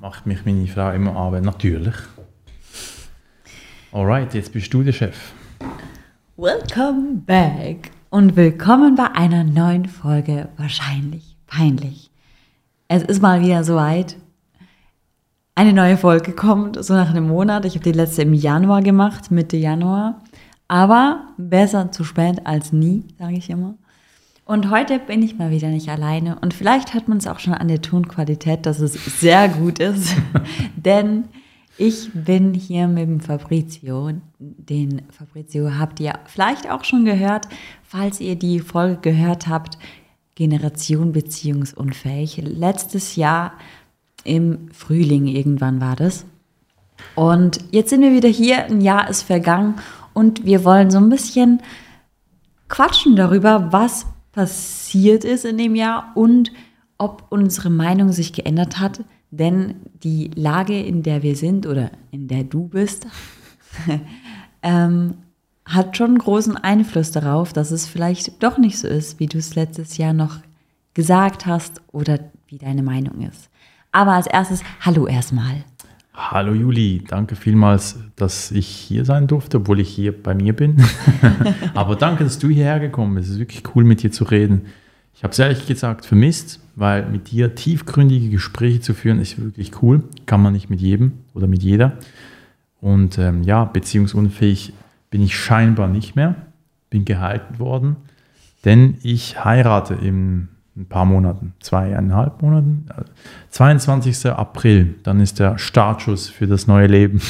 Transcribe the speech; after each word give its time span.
Macht 0.00 0.26
mich 0.26 0.44
meine 0.44 0.66
Frau 0.66 0.90
immer 0.90 1.14
an, 1.16 1.42
natürlich. 1.44 1.94
Alright, 3.92 4.34
jetzt 4.34 4.52
bist 4.52 4.74
du 4.74 4.82
der 4.82 4.92
Chef. 4.92 5.32
Welcome 6.36 7.22
back 7.24 7.92
und 8.10 8.34
willkommen 8.34 8.96
bei 8.96 9.06
einer 9.12 9.44
neuen 9.44 9.86
Folge 9.86 10.48
Wahrscheinlich 10.56 11.36
Peinlich. 11.46 12.10
Es 12.88 13.04
ist 13.04 13.22
mal 13.22 13.40
wieder 13.40 13.62
soweit. 13.62 14.16
Eine 15.54 15.72
neue 15.72 15.96
Folge 15.96 16.32
kommt, 16.32 16.84
so 16.84 16.94
nach 16.94 17.10
einem 17.10 17.28
Monat. 17.28 17.64
Ich 17.64 17.74
habe 17.74 17.84
die 17.84 17.92
letzte 17.92 18.22
im 18.22 18.34
Januar 18.34 18.82
gemacht, 18.82 19.30
Mitte 19.30 19.56
Januar. 19.56 20.20
Aber 20.66 21.28
besser 21.36 21.92
zu 21.92 22.02
spät 22.02 22.44
als 22.44 22.72
nie, 22.72 23.04
sage 23.16 23.36
ich 23.36 23.48
immer. 23.48 23.76
Und 24.46 24.70
heute 24.70 24.98
bin 24.98 25.22
ich 25.22 25.38
mal 25.38 25.50
wieder 25.50 25.68
nicht 25.68 25.88
alleine. 25.88 26.38
Und 26.40 26.52
vielleicht 26.52 26.92
hört 26.92 27.08
man 27.08 27.18
es 27.18 27.26
auch 27.26 27.38
schon 27.38 27.54
an 27.54 27.68
der 27.68 27.80
Tonqualität, 27.80 28.66
dass 28.66 28.78
es 28.78 28.92
sehr 29.18 29.48
gut 29.48 29.78
ist. 29.78 30.14
Denn 30.76 31.24
ich 31.78 32.10
bin 32.12 32.52
hier 32.52 32.86
mit 32.86 33.08
dem 33.08 33.20
Fabrizio. 33.20 34.10
Den 34.38 35.02
Fabrizio 35.10 35.78
habt 35.78 35.98
ihr 35.98 36.12
vielleicht 36.26 36.70
auch 36.70 36.84
schon 36.84 37.06
gehört, 37.06 37.48
falls 37.82 38.20
ihr 38.20 38.36
die 38.36 38.60
Folge 38.60 38.98
gehört 39.00 39.48
habt. 39.48 39.78
Generation 40.34 41.12
beziehungsunfähig. 41.12 42.42
Letztes 42.44 43.16
Jahr 43.16 43.54
im 44.24 44.68
Frühling 44.72 45.26
irgendwann 45.26 45.80
war 45.80 45.96
das. 45.96 46.26
Und 47.14 47.60
jetzt 47.70 47.90
sind 47.90 48.02
wir 48.02 48.12
wieder 48.12 48.28
hier. 48.28 48.66
Ein 48.66 48.80
Jahr 48.82 49.08
ist 49.08 49.22
vergangen 49.22 49.76
und 50.12 50.44
wir 50.44 50.64
wollen 50.64 50.90
so 50.90 50.98
ein 50.98 51.08
bisschen 51.08 51.62
quatschen 52.68 53.16
darüber, 53.16 53.72
was 53.72 54.06
passiert 54.34 55.24
ist 55.24 55.44
in 55.44 55.58
dem 55.58 55.74
Jahr 55.74 56.12
und 56.14 56.52
ob 56.98 57.26
unsere 57.30 57.70
Meinung 57.70 58.12
sich 58.12 58.32
geändert 58.32 58.80
hat. 58.80 59.04
Denn 59.30 59.76
die 60.02 60.30
Lage, 60.34 60.80
in 60.80 61.02
der 61.02 61.22
wir 61.22 61.36
sind 61.36 61.66
oder 61.66 61.90
in 62.10 62.28
der 62.28 62.44
du 62.44 62.68
bist, 62.68 63.06
ähm, 64.62 65.14
hat 65.64 65.96
schon 65.96 66.18
großen 66.18 66.56
Einfluss 66.56 67.10
darauf, 67.10 67.52
dass 67.52 67.70
es 67.70 67.86
vielleicht 67.86 68.42
doch 68.42 68.58
nicht 68.58 68.78
so 68.78 68.86
ist, 68.86 69.18
wie 69.18 69.26
du 69.26 69.38
es 69.38 69.54
letztes 69.54 69.96
Jahr 69.96 70.12
noch 70.12 70.38
gesagt 70.94 71.46
hast 71.46 71.82
oder 71.90 72.18
wie 72.48 72.58
deine 72.58 72.82
Meinung 72.82 73.22
ist. 73.22 73.50
Aber 73.90 74.12
als 74.12 74.26
erstes, 74.26 74.62
hallo 74.80 75.06
erstmal. 75.06 75.64
Hallo 76.16 76.54
Juli, 76.54 77.02
danke 77.08 77.34
vielmals, 77.34 77.98
dass 78.14 78.52
ich 78.52 78.68
hier 78.68 79.04
sein 79.04 79.26
durfte, 79.26 79.56
obwohl 79.56 79.80
ich 79.80 79.88
hier 79.88 80.12
bei 80.12 80.32
mir 80.32 80.52
bin. 80.52 80.76
Aber 81.74 81.96
danke, 81.96 82.22
dass 82.22 82.38
du 82.38 82.48
hierher 82.48 82.78
gekommen 82.78 83.16
bist. 83.16 83.26
Es 83.26 83.34
ist 83.34 83.40
wirklich 83.40 83.64
cool, 83.74 83.82
mit 83.82 84.00
dir 84.00 84.12
zu 84.12 84.22
reden. 84.22 84.66
Ich 85.12 85.24
habe 85.24 85.32
es 85.32 85.38
ehrlich 85.40 85.66
gesagt 85.66 86.06
vermisst, 86.06 86.60
weil 86.76 87.04
mit 87.10 87.32
dir 87.32 87.56
tiefgründige 87.56 88.30
Gespräche 88.30 88.80
zu 88.80 88.94
führen, 88.94 89.18
ist 89.18 89.42
wirklich 89.42 89.82
cool. 89.82 90.04
Kann 90.24 90.40
man 90.40 90.52
nicht 90.52 90.70
mit 90.70 90.80
jedem 90.80 91.14
oder 91.34 91.48
mit 91.48 91.64
jeder. 91.64 91.98
Und 92.80 93.18
ähm, 93.18 93.42
ja, 93.42 93.64
beziehungsunfähig 93.64 94.72
bin 95.10 95.20
ich 95.20 95.36
scheinbar 95.36 95.88
nicht 95.88 96.14
mehr. 96.14 96.36
Bin 96.90 97.04
gehalten 97.04 97.58
worden, 97.58 97.96
denn 98.64 98.98
ich 99.02 99.44
heirate 99.44 99.94
im 99.94 100.46
ein 100.76 100.86
paar 100.86 101.04
Monaten, 101.04 101.54
zweieinhalb 101.60 102.42
Monaten. 102.42 102.86
22. 103.50 104.26
April, 104.26 104.96
dann 105.04 105.20
ist 105.20 105.38
der 105.38 105.58
Startschuss 105.58 106.28
für 106.28 106.46
das 106.46 106.66
neue 106.66 106.88
Leben. 106.88 107.20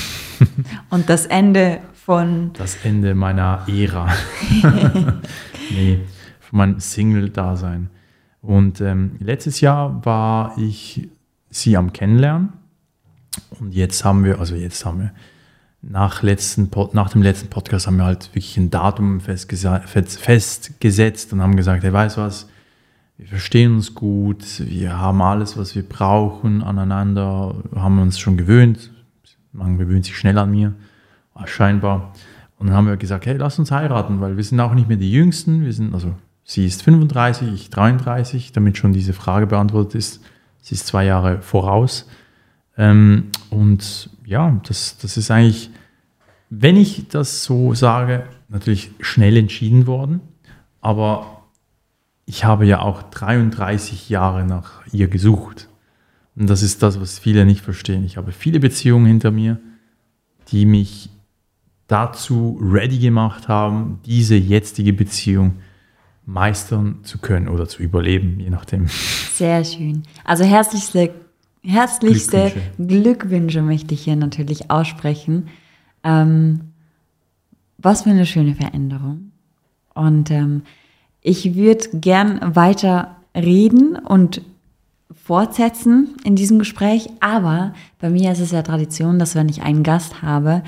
Und 0.91 1.11
das 1.11 1.27
Ende 1.27 1.81
von. 1.92 2.53
Das 2.55 2.84
Ende 2.84 3.15
meiner 3.15 3.67
Ära. 3.69 4.09
nee, 5.70 6.00
von 6.41 6.59
meinem 6.59 6.81
Single-Dasein. 6.81 7.91
Und 8.41 8.81
ähm, 8.81 9.17
letztes 9.20 9.61
Jahr 9.61 10.05
war 10.05 10.56
ich 10.59 11.09
sie 11.50 11.77
am 11.77 11.92
Kennenlernen. 11.92 12.55
Und 13.59 13.75
jetzt 13.75 14.05
haben 14.05 14.25
wir, 14.25 14.39
also 14.39 14.55
jetzt 14.55 14.84
haben 14.84 15.00
wir, 15.00 15.12
nach, 15.83 16.22
letzten, 16.22 16.70
nach 16.92 17.11
dem 17.11 17.22
letzten 17.22 17.48
Podcast 17.48 17.87
haben 17.87 17.97
wir 17.97 18.05
halt 18.05 18.31
wirklich 18.31 18.56
ein 18.56 18.70
Datum 18.70 19.20
festgesetzt 19.20 21.32
und 21.32 21.43
haben 21.43 21.56
gesagt, 21.56 21.84
hey, 21.84 21.93
weißt 21.93 22.16
du 22.16 22.22
was, 22.22 22.49
wir 23.16 23.26
verstehen 23.26 23.75
uns 23.75 23.94
gut, 23.94 24.44
wir 24.58 24.98
haben 24.98 25.22
alles, 25.22 25.56
was 25.56 25.75
wir 25.75 25.88
brauchen 25.88 26.62
aneinander, 26.62 27.54
haben 27.75 28.00
uns 28.00 28.19
schon 28.19 28.36
gewöhnt. 28.36 28.91
Man 29.52 29.78
gewöhnt 29.78 30.04
sich 30.04 30.19
schnell 30.19 30.36
an 30.38 30.50
mir, 30.50 30.75
scheinbar. 31.44 32.12
Und 32.58 32.69
dann 32.69 32.76
haben 32.76 32.86
wir 32.86 32.97
gesagt, 32.97 33.26
hey, 33.26 33.36
lass 33.36 33.58
uns 33.58 33.70
heiraten, 33.70 34.20
weil 34.20 34.36
wir 34.36 34.42
sind 34.42 34.58
auch 34.58 34.75
nicht 34.75 34.88
mehr 34.88 34.97
die 34.97 35.12
Jüngsten. 35.12 35.64
Wir 35.64 35.72
sind, 35.72 35.94
also 35.94 36.14
sie 36.42 36.66
ist 36.66 36.82
35, 36.82 37.52
ich 37.52 37.70
33, 37.70 38.52
damit 38.52 38.78
schon 38.78 38.92
diese 38.92 39.12
Frage 39.12 39.46
beantwortet 39.46 39.94
ist. 39.94 40.25
Sie 40.60 40.75
ist 40.75 40.86
zwei 40.86 41.04
Jahre 41.04 41.41
voraus. 41.41 42.08
Ähm, 42.76 43.31
und 43.50 44.10
ja, 44.25 44.60
das, 44.66 44.98
das 44.98 45.16
ist 45.16 45.31
eigentlich, 45.31 45.70
wenn 46.50 46.76
ich 46.76 47.06
das 47.08 47.44
so 47.44 47.75
sage, 47.75 48.25
natürlich 48.48 48.91
schnell 49.00 49.36
entschieden 49.36 49.86
worden. 49.86 50.20
Aber 50.81 51.44
ich 52.27 52.45
habe 52.45 52.67
ja 52.67 52.81
auch 52.81 53.03
33 53.03 54.09
Jahre 54.09 54.45
nach 54.45 54.83
ihr 54.93 55.09
gesucht. 55.09 55.69
Und 56.37 56.49
das 56.51 56.62
ist 56.62 56.83
das, 56.83 57.01
was 57.01 57.19
viele 57.19 57.45
nicht 57.45 57.61
verstehen. 57.61 58.05
Ich 58.05 58.17
habe 58.17 58.33
viele 58.33 58.61
Beziehungen 58.61 59.07
hinter 59.07 59.31
mir, 59.31 59.61
die 60.49 60.67
mich 60.67 61.11
dazu 61.87 62.59
ready 62.61 62.99
gemacht 62.99 63.49
haben, 63.49 64.01
diese 64.07 64.35
jetzige 64.35 64.93
Beziehung 64.93 65.57
meistern 66.27 67.01
zu 67.03 67.19
können 67.19 67.49
oder 67.49 67.69
zu 67.69 67.83
überleben, 67.83 68.41
je 68.41 68.51
nachdem. 68.51 68.87
Sehr 68.89 69.62
schön. 69.65 70.03
Also 70.25 70.45
herzlichste, 70.45 71.15
herzlichste 71.62 72.53
Glückwünsche. 72.79 73.03
Glückwünsche 73.03 73.62
möchte 73.62 73.95
ich 73.95 74.05
hier 74.05 74.17
natürlich 74.17 74.71
aussprechen. 74.71 75.49
Ähm, 76.03 76.73
was 77.77 78.03
für 78.03 78.11
eine 78.11 78.25
schöne 78.25 78.55
Veränderung. 78.55 79.33
Und 79.93 80.31
ähm, 80.31 80.62
ich 81.25 81.55
würde 81.57 81.89
gern 81.95 82.55
weiter 82.55 83.17
reden 83.35 83.97
und 83.97 84.43
fortsetzen 85.25 86.17
in 86.23 86.37
diesem 86.37 86.59
Gespräch, 86.59 87.09
aber 87.21 87.73
bei 87.99 88.11
mir 88.11 88.31
ist 88.31 88.41
es 88.41 88.53
ja 88.53 88.62
Tradition, 88.62 89.19
dass 89.19 89.35
wenn 89.35 89.49
ich 89.49 89.62
einen 89.62 89.83
Gast 89.83 90.21
habe, 90.23 90.62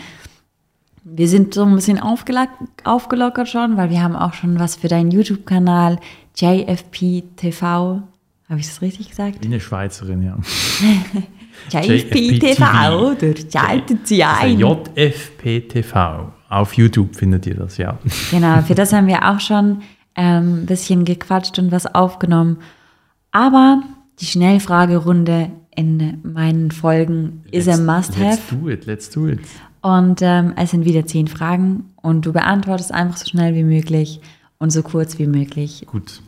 wir 1.04 1.28
sind 1.28 1.54
so 1.54 1.62
ein 1.62 1.74
bisschen 1.74 2.00
aufgelockert 2.00 3.48
schon, 3.48 3.76
weil 3.76 3.90
wir 3.90 4.02
haben 4.02 4.16
auch 4.16 4.32
schon 4.32 4.58
was 4.58 4.76
für 4.76 4.88
deinen 4.88 5.10
YouTube-Kanal 5.10 6.00
JFP 6.34 7.22
TV. 7.36 8.02
Habe 8.48 8.60
ich 8.60 8.66
das 8.66 8.80
richtig 8.80 9.10
gesagt? 9.10 9.42
Wie 9.42 9.46
eine 9.46 9.60
Schweizerin, 9.60 10.22
ja. 10.22 10.38
JFP 11.80 12.38
TV, 12.38 12.64
ein. 14.40 14.58
JFP 14.58 15.60
TV. 15.68 16.32
Auf 16.48 16.72
YouTube 16.74 17.14
findet 17.14 17.46
ihr 17.46 17.56
das, 17.56 17.76
ja. 17.76 17.98
Genau, 18.30 18.62
für 18.62 18.74
das 18.74 18.92
haben 18.92 19.06
wir 19.06 19.28
auch 19.28 19.40
schon 19.40 19.82
ein 20.16 20.60
ähm, 20.60 20.66
bisschen 20.66 21.04
gequatscht 21.04 21.58
und 21.58 21.70
was 21.70 21.86
aufgenommen. 21.94 22.58
Aber 23.30 23.82
die 24.18 24.26
Schnellfragerunde 24.26 25.50
in 25.74 26.20
meinen 26.22 26.70
Folgen 26.70 27.42
let's, 27.44 27.66
ist 27.66 27.68
ein 27.68 27.84
Must-Have. 27.84 28.24
Let's 28.24 28.48
do 28.50 28.68
it, 28.68 28.86
let's 28.86 29.10
do 29.10 29.28
it. 29.28 29.40
Und 29.82 30.20
ähm, 30.22 30.54
es 30.56 30.70
sind 30.70 30.84
wieder 30.84 31.06
zehn 31.06 31.28
Fragen 31.28 31.92
und 32.00 32.24
du 32.24 32.32
beantwortest 32.32 32.92
einfach 32.92 33.18
so 33.18 33.26
schnell 33.26 33.54
wie 33.54 33.62
möglich 33.62 34.20
und 34.58 34.70
so 34.70 34.82
kurz 34.82 35.18
wie 35.18 35.26
möglich. 35.26 35.84
Gut. 35.86 36.22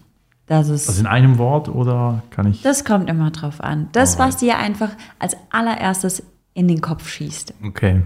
Das 0.47 0.69
ist, 0.69 0.89
also 0.89 1.01
in 1.01 1.07
einem 1.07 1.39
Wort 1.39 1.69
oder 1.69 2.23
kann 2.31 2.47
ich? 2.47 2.63
Das 2.63 2.85
kommt 2.85 3.11
immer 3.11 3.31
drauf 3.31 3.61
an. 3.63 3.89
Das, 3.93 4.15
Alright. 4.15 4.29
was 4.29 4.37
dir 4.39 4.59
einfach 4.59 4.91
als 5.19 5.37
allererstes 5.51 6.23
in 6.55 6.69
den 6.69 6.81
Kopf 6.81 7.09
schießt. 7.09 7.55
Okay. 7.65 8.03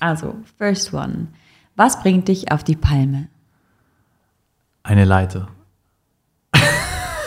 Also, 0.00 0.34
first 0.58 0.92
one. 0.92 1.28
Was 1.74 2.00
bringt 2.02 2.28
dich 2.28 2.52
auf 2.52 2.64
die 2.64 2.76
Palme? 2.76 3.28
Eine 4.88 5.04
Leiter. 5.04 5.48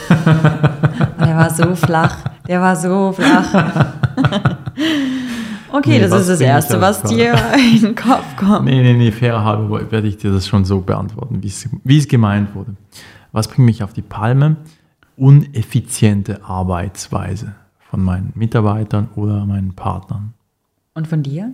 Der 0.10 1.38
war 1.38 1.50
so 1.52 1.76
flach. 1.76 2.18
Der 2.48 2.60
war 2.60 2.76
so 2.76 3.12
flach. 3.12 3.94
Okay, 5.74 5.92
nee, 5.92 6.00
das 6.00 6.12
ist 6.12 6.30
das 6.30 6.42
Erste, 6.42 6.82
was 6.82 7.02
dir 7.02 7.34
in 7.76 7.82
den 7.82 7.96
Kopf 7.96 8.36
kommt. 8.36 8.66
Nee, 8.66 8.84
nee, 8.84 8.94
nee, 8.94 9.10
fairer 9.10 9.46
halber 9.46 9.90
werde 9.90 10.06
ich 10.10 10.18
dir 10.18 10.30
das 10.30 10.46
schon 10.46 10.66
so 10.66 10.82
beantworten, 10.82 11.42
wie 11.42 11.98
es 11.98 12.08
gemeint 12.10 12.54
wurde. 12.54 12.76
Was 13.32 13.48
bringt 13.48 13.68
mich 13.68 13.82
auf 13.82 13.94
die 13.94 14.02
Palme? 14.02 14.58
Uneffiziente 15.16 16.44
Arbeitsweise 16.44 17.56
von 17.90 18.04
meinen 18.04 18.34
Mitarbeitern 18.36 19.08
oder 19.16 19.46
meinen 19.46 19.74
Partnern. 19.74 20.34
Und 20.94 21.08
von 21.08 21.24
dir? 21.24 21.54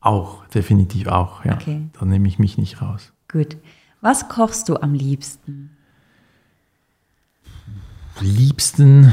Auch, 0.00 0.46
definitiv 0.46 1.08
auch, 1.08 1.44
ja. 1.44 1.54
Okay. 1.54 1.88
Da 1.98 2.06
nehme 2.06 2.28
ich 2.28 2.38
mich 2.38 2.56
nicht 2.56 2.80
raus. 2.80 3.12
Gut. 3.26 3.56
Was 4.00 4.28
kochst 4.28 4.68
du 4.68 4.76
am 4.76 4.94
liebsten? 4.94 5.70
Liebsten 8.20 9.12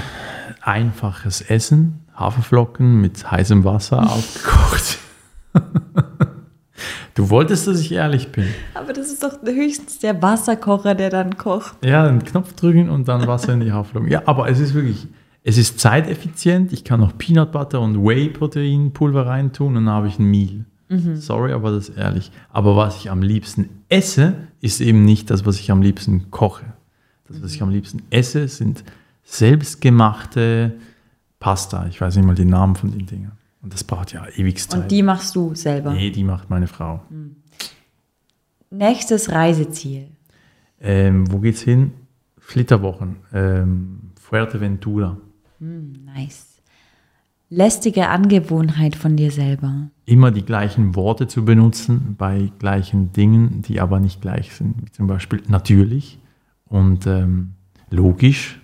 einfaches 0.61 1.41
Essen, 1.41 1.99
Haferflocken 2.15 2.99
mit 2.99 3.29
heißem 3.29 3.63
Wasser 3.63 4.03
aufgekocht. 4.11 4.99
Du 7.15 7.29
wolltest, 7.29 7.67
dass 7.67 7.79
ich 7.79 7.91
ehrlich 7.91 8.31
bin. 8.31 8.47
Aber 8.75 8.93
das 8.93 9.07
ist 9.07 9.23
doch 9.23 9.41
höchstens 9.43 9.99
der 9.99 10.21
Wasserkocher, 10.21 10.93
der 10.93 11.09
dann 11.09 11.37
kocht. 11.37 11.83
Ja, 11.83 12.05
einen 12.05 12.23
Knopf 12.23 12.53
drücken 12.53 12.89
und 12.89 13.07
dann 13.07 13.25
Wasser 13.27 13.53
in 13.53 13.61
die 13.61 13.71
Haferflocken. 13.71 14.09
Ja, 14.11 14.21
aber 14.25 14.49
es 14.49 14.59
ist 14.59 14.73
wirklich, 14.73 15.07
Es 15.43 15.57
ist 15.57 15.79
zeiteffizient. 15.79 16.73
Ich 16.73 16.83
kann 16.83 16.99
noch 16.99 17.17
Peanut 17.17 17.51
Butter 17.51 17.81
und 17.81 18.03
Whey-Protein-Pulver 18.05 19.25
reintun 19.25 19.77
und 19.77 19.85
dann 19.85 19.93
habe 19.93 20.07
ich 20.07 20.19
ein 20.19 20.25
Meal. 20.29 20.65
Sorry, 21.15 21.51
aber 21.53 21.71
das 21.71 21.89
ist 21.89 21.97
ehrlich. 21.97 22.31
Aber 22.49 22.75
was 22.77 22.97
ich 22.97 23.09
am 23.11 23.21
liebsten 23.21 23.69
esse, 23.89 24.33
ist 24.61 24.81
eben 24.81 25.05
nicht 25.05 25.29
das, 25.29 25.45
was 25.45 25.59
ich 25.59 25.71
am 25.71 25.81
liebsten 25.81 26.31
koche. 26.31 26.65
Das, 27.27 27.41
was 27.41 27.53
ich 27.53 27.61
am 27.61 27.69
liebsten 27.69 28.01
esse, 28.09 28.47
sind 28.47 28.83
selbstgemachte 29.23 30.73
Pasta. 31.39 31.87
Ich 31.87 31.99
weiß 31.99 32.15
nicht 32.15 32.25
mal 32.25 32.35
den 32.35 32.49
Namen 32.49 32.75
von 32.75 32.91
den 32.91 33.05
Dingen. 33.05 33.31
Und 33.61 33.73
das 33.73 33.83
braucht 33.83 34.13
ja 34.13 34.25
ewig 34.35 34.57
Zeit. 34.67 34.83
Und 34.83 34.91
die 34.91 35.03
machst 35.03 35.35
du 35.35 35.53
selber. 35.53 35.91
nee, 35.93 36.09
die 36.09 36.23
macht 36.23 36.49
meine 36.49 36.67
Frau. 36.67 37.01
Nächstes 38.69 39.31
Reiseziel. 39.31 40.07
Ähm, 40.79 41.31
wo 41.31 41.39
geht's 41.39 41.61
hin? 41.61 41.91
Flitterwochen. 42.37 43.17
Ähm, 43.33 44.11
Fuerteventura. 44.19 45.17
Nice. 45.59 46.46
Lästige 47.49 48.09
Angewohnheit 48.09 48.95
von 48.95 49.15
dir 49.15 49.31
selber. 49.31 49.89
Immer 50.05 50.31
die 50.31 50.43
gleichen 50.43 50.95
Worte 50.95 51.27
zu 51.27 51.45
benutzen 51.45 52.15
bei 52.17 52.51
gleichen 52.59 53.13
Dingen, 53.13 53.61
die 53.61 53.79
aber 53.79 54.01
nicht 54.01 54.21
gleich 54.21 54.53
sind. 54.53 54.75
Wie 54.81 54.91
zum 54.91 55.07
Beispiel 55.07 55.41
natürlich 55.47 56.19
und 56.65 57.07
ähm, 57.07 57.53
logisch 57.89 58.59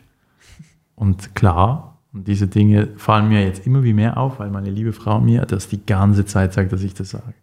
und 0.95 1.33
klar. 1.33 1.99
Und 2.11 2.27
diese 2.27 2.47
Dinge 2.47 2.89
fallen 2.97 3.29
mir 3.29 3.43
jetzt 3.43 3.65
immer 3.65 3.83
wie 3.83 3.93
mehr 3.93 4.17
auf, 4.17 4.39
weil 4.39 4.49
meine 4.51 4.69
liebe 4.69 4.91
Frau 4.91 5.21
mir 5.21 5.45
das 5.45 5.69
die 5.69 5.83
ganze 5.85 6.25
Zeit 6.25 6.53
sagt, 6.53 6.73
dass 6.73 6.83
ich 6.83 6.93
das 6.93 7.11
sage. 7.11 7.33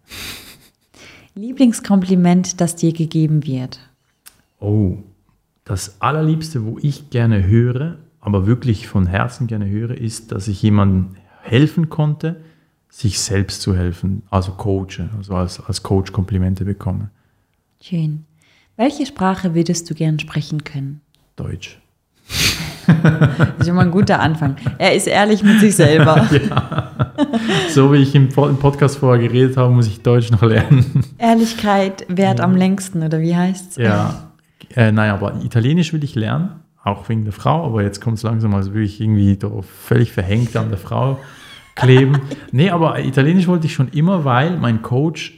Lieblingskompliment, 1.35 2.61
das 2.61 2.77
dir 2.77 2.93
gegeben 2.93 3.47
wird. 3.47 3.81
Oh, 4.59 4.99
das 5.65 6.01
allerliebste, 6.03 6.65
wo 6.67 6.79
ich 6.83 7.09
gerne 7.09 7.47
höre, 7.47 7.97
aber 8.21 8.47
wirklich 8.47 8.89
von 8.89 9.07
Herzen 9.07 9.47
gerne 9.47 9.69
höre, 9.69 9.97
ist, 9.97 10.33
dass 10.33 10.49
ich 10.49 10.61
jemandem 10.63 11.17
helfen 11.43 11.89
konnte, 11.89 12.37
sich 12.89 13.19
selbst 13.21 13.63
zu 13.63 13.77
helfen, 13.77 14.23
also 14.31 14.53
coache, 14.53 15.09
also 15.17 15.35
als, 15.35 15.61
als 15.65 15.83
Coach 15.83 16.13
Komplimente 16.13 16.65
bekomme. 16.65 17.11
Schön. 17.81 18.25
Welche 18.77 19.07
Sprache 19.07 19.55
würdest 19.55 19.89
du 19.91 19.95
gern 19.95 20.19
sprechen 20.19 20.65
können? 20.65 21.01
Deutsch. 21.37 21.79
Das 22.87 23.61
ist 23.61 23.67
schon 23.67 23.77
mal 23.77 23.85
ein 23.85 23.93
guter 23.93 24.19
Anfang. 24.19 24.57
Er 24.79 24.95
ist 24.97 25.07
ehrlich 25.07 25.45
mit 25.45 25.61
sich 25.61 25.77
selber. 25.77 26.27
So 27.71 27.93
wie 27.93 27.99
ich 27.99 28.15
im 28.17 28.29
Po- 28.31 28.49
im 28.49 28.57
Podcast 28.57 28.97
vorher 28.97 29.23
geredet 29.29 29.57
habe, 29.57 29.73
muss 29.73 29.87
ich 29.87 30.03
Deutsch 30.03 30.31
noch 30.33 30.43
lernen. 30.43 31.05
Ehrlichkeit 31.19 32.05
währt 32.09 32.41
am 32.41 32.57
längsten, 32.57 33.03
oder 33.05 33.21
wie 33.21 33.37
heißt's? 33.37 33.77
Ja, 33.77 34.33
äh, 34.75 34.91
nein, 34.91 35.11
aber 35.11 35.35
Italienisch 35.45 35.93
will 35.93 36.03
ich 36.03 36.15
lernen, 36.17 36.49
auch 36.83 37.09
wegen 37.09 37.25
der 37.25 37.33
Frau, 37.33 37.67
aber 37.67 37.83
jetzt 37.83 38.01
kommt 38.01 38.17
es 38.17 38.23
langsam, 38.23 38.55
als 38.55 38.69
würde 38.69 38.85
ich 38.85 39.01
irgendwie 39.01 39.37
da 39.37 39.51
völlig 39.63 40.13
verhängt 40.13 40.57
an 40.57 40.71
der 40.71 40.79
Frau 40.79 41.19
kleben. 41.75 42.21
nee, 42.53 42.71
aber 42.71 43.05
Italienisch 43.05 43.47
wollte 43.47 43.67
ich 43.67 43.75
schon 43.75 43.89
immer, 43.89 44.25
weil 44.25 44.57
mein 44.59 44.83
Coach 44.83 45.35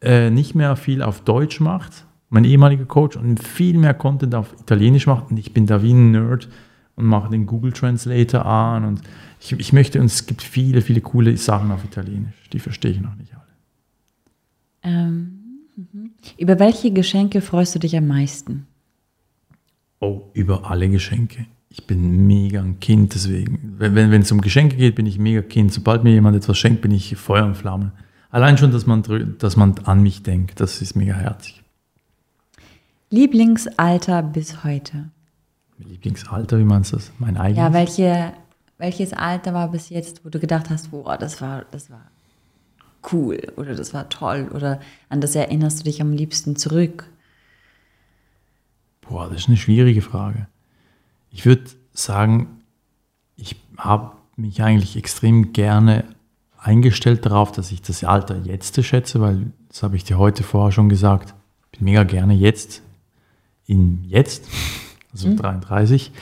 äh, 0.00 0.30
nicht 0.30 0.54
mehr 0.54 0.76
viel 0.76 1.02
auf 1.02 1.22
Deutsch 1.22 1.60
macht, 1.60 2.04
mein 2.28 2.44
ehemaliger 2.44 2.84
Coach, 2.84 3.16
und 3.16 3.42
viel 3.42 3.78
mehr 3.78 3.94
Content 3.94 4.34
auf 4.34 4.54
Italienisch 4.60 5.06
macht. 5.06 5.30
Und 5.30 5.38
ich 5.38 5.54
bin 5.54 5.66
da 5.66 5.82
wie 5.82 5.92
ein 5.92 6.10
Nerd 6.10 6.48
und 6.96 7.06
mache 7.06 7.30
den 7.30 7.46
Google 7.46 7.72
Translator 7.72 8.44
an. 8.44 8.84
Und 8.84 9.02
ich, 9.40 9.52
ich 9.52 9.72
möchte, 9.72 10.00
und 10.00 10.06
es 10.06 10.26
gibt 10.26 10.42
viele, 10.42 10.82
viele 10.82 11.00
coole 11.00 11.36
Sachen 11.36 11.70
auf 11.70 11.84
Italienisch, 11.84 12.34
die 12.52 12.58
verstehe 12.58 12.90
ich 12.90 13.00
noch 13.00 13.14
nicht 13.16 13.32
alle. 13.34 13.42
Ähm, 14.84 15.38
mhm. 15.76 16.10
über 16.36 16.58
welche 16.58 16.90
Geschenke 16.90 17.40
freust 17.40 17.74
du 17.74 17.78
dich 17.78 17.96
am 17.96 18.08
meisten? 18.08 18.66
Oh, 20.02 20.22
über 20.32 20.68
alle 20.68 20.88
Geschenke. 20.88 21.46
Ich 21.68 21.86
bin 21.86 22.26
mega 22.26 22.60
ein 22.60 22.80
Kind, 22.80 23.14
deswegen. 23.14 23.76
Wenn, 23.78 23.94
wenn, 23.94 24.10
wenn 24.10 24.22
es 24.22 24.32
um 24.32 24.40
Geschenke 24.40 24.74
geht, 24.74 24.96
bin 24.96 25.06
ich 25.06 25.16
mega 25.16 25.42
Kind. 25.42 25.72
Sobald 25.72 26.02
mir 26.02 26.10
jemand 26.10 26.36
etwas 26.36 26.58
schenkt, 26.58 26.82
bin 26.82 26.90
ich 26.90 27.14
Feuer 27.16 27.44
und 27.44 27.54
Flamme. 27.54 27.92
Allein 28.28 28.58
schon, 28.58 28.72
dass 28.72 28.84
man, 28.84 29.36
dass 29.38 29.56
man 29.56 29.78
an 29.84 30.02
mich 30.02 30.24
denkt, 30.24 30.58
das 30.58 30.82
ist 30.82 30.96
mega 30.96 31.14
herzig. 31.14 31.62
Lieblingsalter 33.10 34.24
bis 34.24 34.64
heute. 34.64 35.10
Lieblingsalter, 35.78 36.58
wie 36.58 36.64
meinst 36.64 36.90
du 36.90 36.96
das? 36.96 37.12
Mein 37.20 37.36
eigenes? 37.36 37.58
Ja, 37.58 37.72
welche, 37.72 38.32
welches 38.78 39.12
Alter 39.12 39.54
war 39.54 39.70
bis 39.70 39.88
jetzt, 39.88 40.24
wo 40.24 40.30
du 40.30 40.40
gedacht 40.40 40.68
hast, 40.68 40.90
boah, 40.90 41.16
das 41.16 41.40
war, 41.40 41.64
das 41.70 41.90
war 41.90 42.10
cool 43.12 43.38
oder 43.54 43.76
das 43.76 43.94
war 43.94 44.08
toll 44.08 44.48
oder 44.52 44.80
an 45.10 45.20
das 45.20 45.36
erinnerst 45.36 45.78
du 45.78 45.84
dich 45.84 46.00
am 46.00 46.12
liebsten 46.12 46.56
zurück? 46.56 47.08
Boah, 49.02 49.28
das 49.28 49.42
ist 49.42 49.48
eine 49.48 49.56
schwierige 49.56 50.02
Frage. 50.02 50.46
Ich 51.30 51.44
würde 51.44 51.64
sagen, 51.92 52.62
ich 53.36 53.56
habe 53.76 54.12
mich 54.36 54.62
eigentlich 54.62 54.96
extrem 54.96 55.52
gerne 55.52 56.04
eingestellt 56.58 57.26
darauf, 57.26 57.52
dass 57.52 57.72
ich 57.72 57.82
das 57.82 58.04
Alter 58.04 58.38
jetzt 58.38 58.82
schätze, 58.84 59.20
weil 59.20 59.52
das 59.68 59.82
habe 59.82 59.96
ich 59.96 60.04
dir 60.04 60.18
heute 60.18 60.42
vorher 60.42 60.72
schon 60.72 60.88
gesagt. 60.88 61.34
Ich 61.72 61.78
bin 61.78 61.86
mega 61.86 62.04
gerne 62.04 62.34
jetzt, 62.34 62.82
in 63.66 64.04
jetzt, 64.04 64.48
also 65.12 65.34
33. 65.34 66.12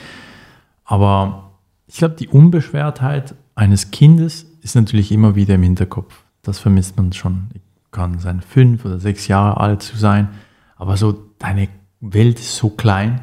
Aber 0.83 1.51
ich 1.87 1.97
glaube, 1.97 2.15
die 2.15 2.27
Unbeschwertheit 2.27 3.35
eines 3.55 3.91
Kindes 3.91 4.45
ist 4.61 4.75
natürlich 4.75 5.11
immer 5.11 5.35
wieder 5.35 5.55
im 5.55 5.63
Hinterkopf. 5.63 6.23
Das 6.41 6.59
vermisst 6.59 6.97
man 6.97 7.13
schon. 7.13 7.49
Kann 7.91 8.19
sein 8.19 8.41
fünf 8.41 8.85
oder 8.85 8.99
sechs 8.99 9.27
Jahre 9.27 9.59
alt 9.59 9.81
zu 9.81 9.97
sein, 9.97 10.29
aber 10.77 10.95
so 10.95 11.11
deine 11.39 11.67
Welt 12.01 12.39
ist 12.39 12.55
so 12.55 12.69
klein, 12.69 13.21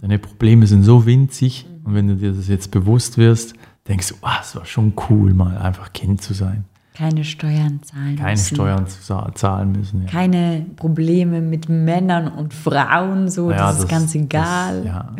deine 0.00 0.18
Probleme 0.18 0.66
sind 0.66 0.82
so 0.82 1.06
winzig 1.06 1.66
und 1.84 1.94
wenn 1.94 2.08
du 2.08 2.16
dir 2.16 2.32
das 2.32 2.48
jetzt 2.48 2.70
bewusst 2.70 3.18
wirst, 3.18 3.54
denkst 3.86 4.08
du, 4.08 4.14
ah, 4.22 4.38
es 4.40 4.56
war 4.56 4.64
schon 4.64 4.94
cool, 5.08 5.34
mal 5.34 5.56
einfach 5.58 5.92
Kind 5.92 6.22
zu 6.22 6.34
sein. 6.34 6.64
Keine 6.94 7.24
Steuern 7.24 7.80
zahlen 7.82 8.16
Keine 8.16 8.30
müssen. 8.30 8.54
Steuern 8.54 8.86
zahlen 9.34 9.72
müssen. 9.72 10.02
Ja. 10.04 10.08
Keine 10.08 10.64
Probleme 10.76 11.42
mit 11.42 11.68
Männern 11.68 12.28
und 12.28 12.54
Frauen, 12.54 13.28
so, 13.28 13.50
Ja, 13.50 13.58
das, 13.58 13.80
ist 13.80 13.88
ganz 13.88 14.14
egal. 14.14 14.78
Das, 14.78 14.86
ja. 14.86 15.16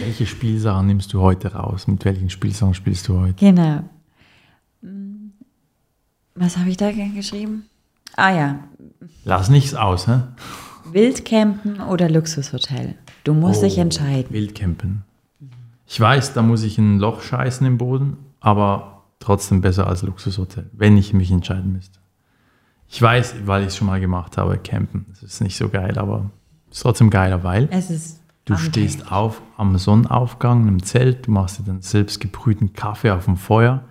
Welche 0.00 0.26
Spielsachen 0.26 0.88
nimmst 0.88 1.12
du 1.12 1.20
heute 1.20 1.52
raus? 1.52 1.86
Mit 1.86 2.04
welchen 2.04 2.30
Spielsachen 2.30 2.74
spielst 2.74 3.06
du 3.06 3.20
heute? 3.20 3.34
Genau. 3.34 3.84
Hm, 4.82 5.32
Was 6.34 6.56
habe 6.56 6.70
ich 6.70 6.76
da 6.76 6.90
geschrieben? 6.90 7.66
Ah 8.16 8.34
ja, 8.34 8.58
Lass 9.24 9.48
nichts 9.48 9.74
aus, 9.74 10.08
hä? 10.08 10.20
Wildcampen 10.94 11.80
oder 11.80 12.08
Luxushotel. 12.08 12.94
Du 13.24 13.34
musst 13.34 13.64
dich 13.64 13.78
entscheiden. 13.78 14.32
Wildcampen. 14.32 15.02
Ich 15.88 15.98
weiß, 15.98 16.34
da 16.34 16.42
muss 16.42 16.62
ich 16.62 16.78
ein 16.78 17.00
Loch 17.00 17.20
scheißen 17.20 17.66
im 17.66 17.78
Boden, 17.78 18.16
aber 18.38 19.02
trotzdem 19.18 19.60
besser 19.60 19.88
als 19.88 20.02
Luxushotel, 20.02 20.70
wenn 20.72 20.96
ich 20.96 21.12
mich 21.12 21.32
entscheiden 21.32 21.72
müsste. 21.72 21.98
Ich 22.88 23.02
weiß, 23.02 23.34
weil 23.44 23.62
ich 23.62 23.68
es 23.68 23.76
schon 23.76 23.88
mal 23.88 23.98
gemacht 23.98 24.36
habe, 24.36 24.56
campen. 24.56 25.06
Das 25.10 25.24
ist 25.24 25.40
nicht 25.40 25.56
so 25.56 25.68
geil, 25.68 25.98
aber 25.98 26.30
es 26.70 26.76
ist 26.76 26.82
trotzdem 26.84 27.10
geiler, 27.10 27.42
weil 27.42 27.68
Es 27.72 27.90
ist 27.90 28.20
du 28.44 28.56
stehst 28.56 29.10
auf 29.10 29.42
am 29.56 29.76
Sonnenaufgang 29.76 30.68
im 30.68 30.80
Zelt, 30.84 31.26
du 31.26 31.32
machst 31.32 31.58
dir 31.58 31.64
dann 31.64 31.82
selbst 31.82 32.20
gebrühten 32.20 32.72
Kaffee 32.72 33.10
auf 33.10 33.24
dem 33.24 33.36
Feuer, 33.36 33.82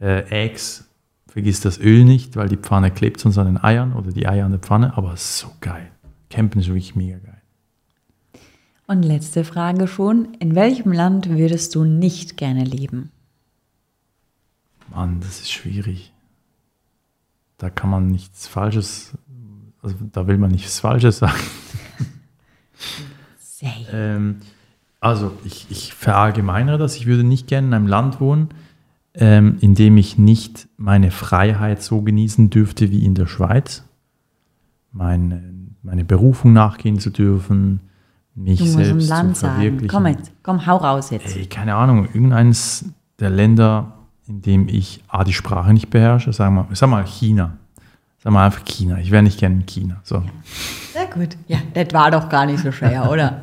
äh, 0.00 0.24
Eggs, 0.44 0.88
vergiss 1.28 1.60
das 1.60 1.78
Öl 1.78 2.04
nicht, 2.04 2.34
weil 2.34 2.48
die 2.48 2.56
Pfanne 2.56 2.90
klebt 2.90 3.20
sonst 3.20 3.38
an 3.38 3.46
den 3.46 3.62
Eiern 3.62 3.92
oder 3.92 4.10
die 4.10 4.26
Eier 4.26 4.44
an 4.44 4.50
der 4.50 4.60
Pfanne, 4.60 4.96
aber 4.96 5.16
so 5.16 5.46
geil. 5.60 5.92
Campen 6.32 6.60
ist 6.60 6.68
wirklich 6.68 6.96
mega 6.96 7.18
geil. 7.18 7.42
Und 8.86 9.02
letzte 9.02 9.44
Frage 9.44 9.86
schon. 9.86 10.34
In 10.38 10.54
welchem 10.54 10.90
Land 10.90 11.28
würdest 11.28 11.74
du 11.74 11.84
nicht 11.84 12.38
gerne 12.38 12.64
leben? 12.64 13.10
Mann, 14.90 15.20
das 15.20 15.40
ist 15.40 15.52
schwierig. 15.52 16.12
Da 17.58 17.68
kann 17.68 17.90
man 17.90 18.08
nichts 18.08 18.48
Falsches, 18.48 19.12
also 19.82 19.94
da 20.10 20.26
will 20.26 20.38
man 20.38 20.50
nichts 20.50 20.80
Falsches 20.80 21.18
sagen. 21.18 21.38
Ähm, 23.92 24.40
also 24.98 25.38
ich, 25.44 25.66
ich 25.70 25.94
verallgemeinere 25.94 26.78
das. 26.78 26.96
Ich 26.96 27.06
würde 27.06 27.22
nicht 27.24 27.46
gerne 27.46 27.68
in 27.68 27.74
einem 27.74 27.86
Land 27.86 28.20
wohnen, 28.20 28.48
ähm, 29.14 29.58
in 29.60 29.74
dem 29.74 29.96
ich 29.98 30.18
nicht 30.18 30.68
meine 30.76 31.10
Freiheit 31.10 31.82
so 31.82 32.02
genießen 32.02 32.50
dürfte 32.50 32.90
wie 32.90 33.04
in 33.04 33.14
der 33.14 33.26
Schweiz. 33.26 33.84
Meine, 34.90 35.61
meine 35.82 36.04
Berufung 36.04 36.52
nachgehen 36.52 36.98
zu 36.98 37.10
dürfen, 37.10 37.80
mich 38.34 38.58
Du 38.60 38.66
selbst 38.66 39.00
zu 39.02 39.06
sagen. 39.06 39.34
verwirklichen. 39.34 39.88
Komm 39.88 40.06
jetzt, 40.06 40.30
komm, 40.42 40.66
hau 40.66 40.76
raus 40.76 41.10
jetzt. 41.10 41.36
Ey, 41.36 41.46
keine 41.46 41.74
Ahnung, 41.74 42.06
irgendeines 42.06 42.84
der 43.18 43.30
Länder, 43.30 43.92
in 44.26 44.40
dem 44.42 44.68
ich 44.68 45.02
A, 45.08 45.24
die 45.24 45.32
Sprache 45.32 45.72
nicht 45.72 45.90
beherrsche, 45.90 46.32
sagen 46.32 46.54
wir, 46.54 46.66
sag 46.72 46.88
mal 46.88 47.04
China. 47.04 47.56
Sag 48.22 48.32
mal 48.32 48.46
einfach 48.46 48.64
China. 48.64 48.98
Ich 48.98 49.10
wäre 49.10 49.22
nicht 49.22 49.38
gerne 49.40 49.56
in 49.56 49.66
China. 49.66 49.96
So. 50.04 50.22
Sehr 50.92 51.06
gut. 51.06 51.36
Ja, 51.48 51.58
das 51.74 51.92
war 51.92 52.10
doch 52.12 52.28
gar 52.28 52.46
nicht 52.46 52.60
so 52.62 52.70
schwer, 52.70 53.10
oder? 53.10 53.40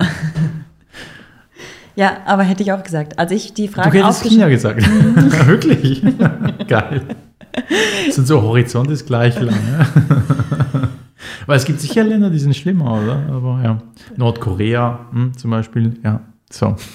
ja, 1.95 2.17
aber 2.25 2.43
hätte 2.43 2.63
ich 2.63 2.71
auch 2.71 2.81
gesagt. 2.81 3.19
Als 3.19 3.31
ich 3.31 3.53
die 3.53 3.67
Du 3.67 3.73
Frage 3.73 3.99
hättest 4.01 4.23
aufgesch- 4.23 4.29
China 4.29 4.47
gesagt. 4.47 4.87
Wirklich? 5.47 6.01
Geil. 6.67 7.01
Sind 8.09 8.25
so 8.27 8.41
Horizont 8.41 8.89
ist 8.89 9.05
gleich 9.05 9.39
lang. 9.39 9.53
Ja? 9.55 9.85
Weil 11.49 11.57
es 11.57 11.65
gibt 11.65 11.81
sicher 11.81 12.03
Länder, 12.03 12.29
die 12.29 12.37
sind 12.37 12.55
schlimmer, 12.55 13.01
oder? 13.01 13.25
Aber 13.27 13.59
ja. 13.63 13.81
Nordkorea 14.15 15.07
hm, 15.11 15.35
zum 15.35 15.49
Beispiel, 15.49 15.99
ja. 16.03 16.21
So. 16.51 16.75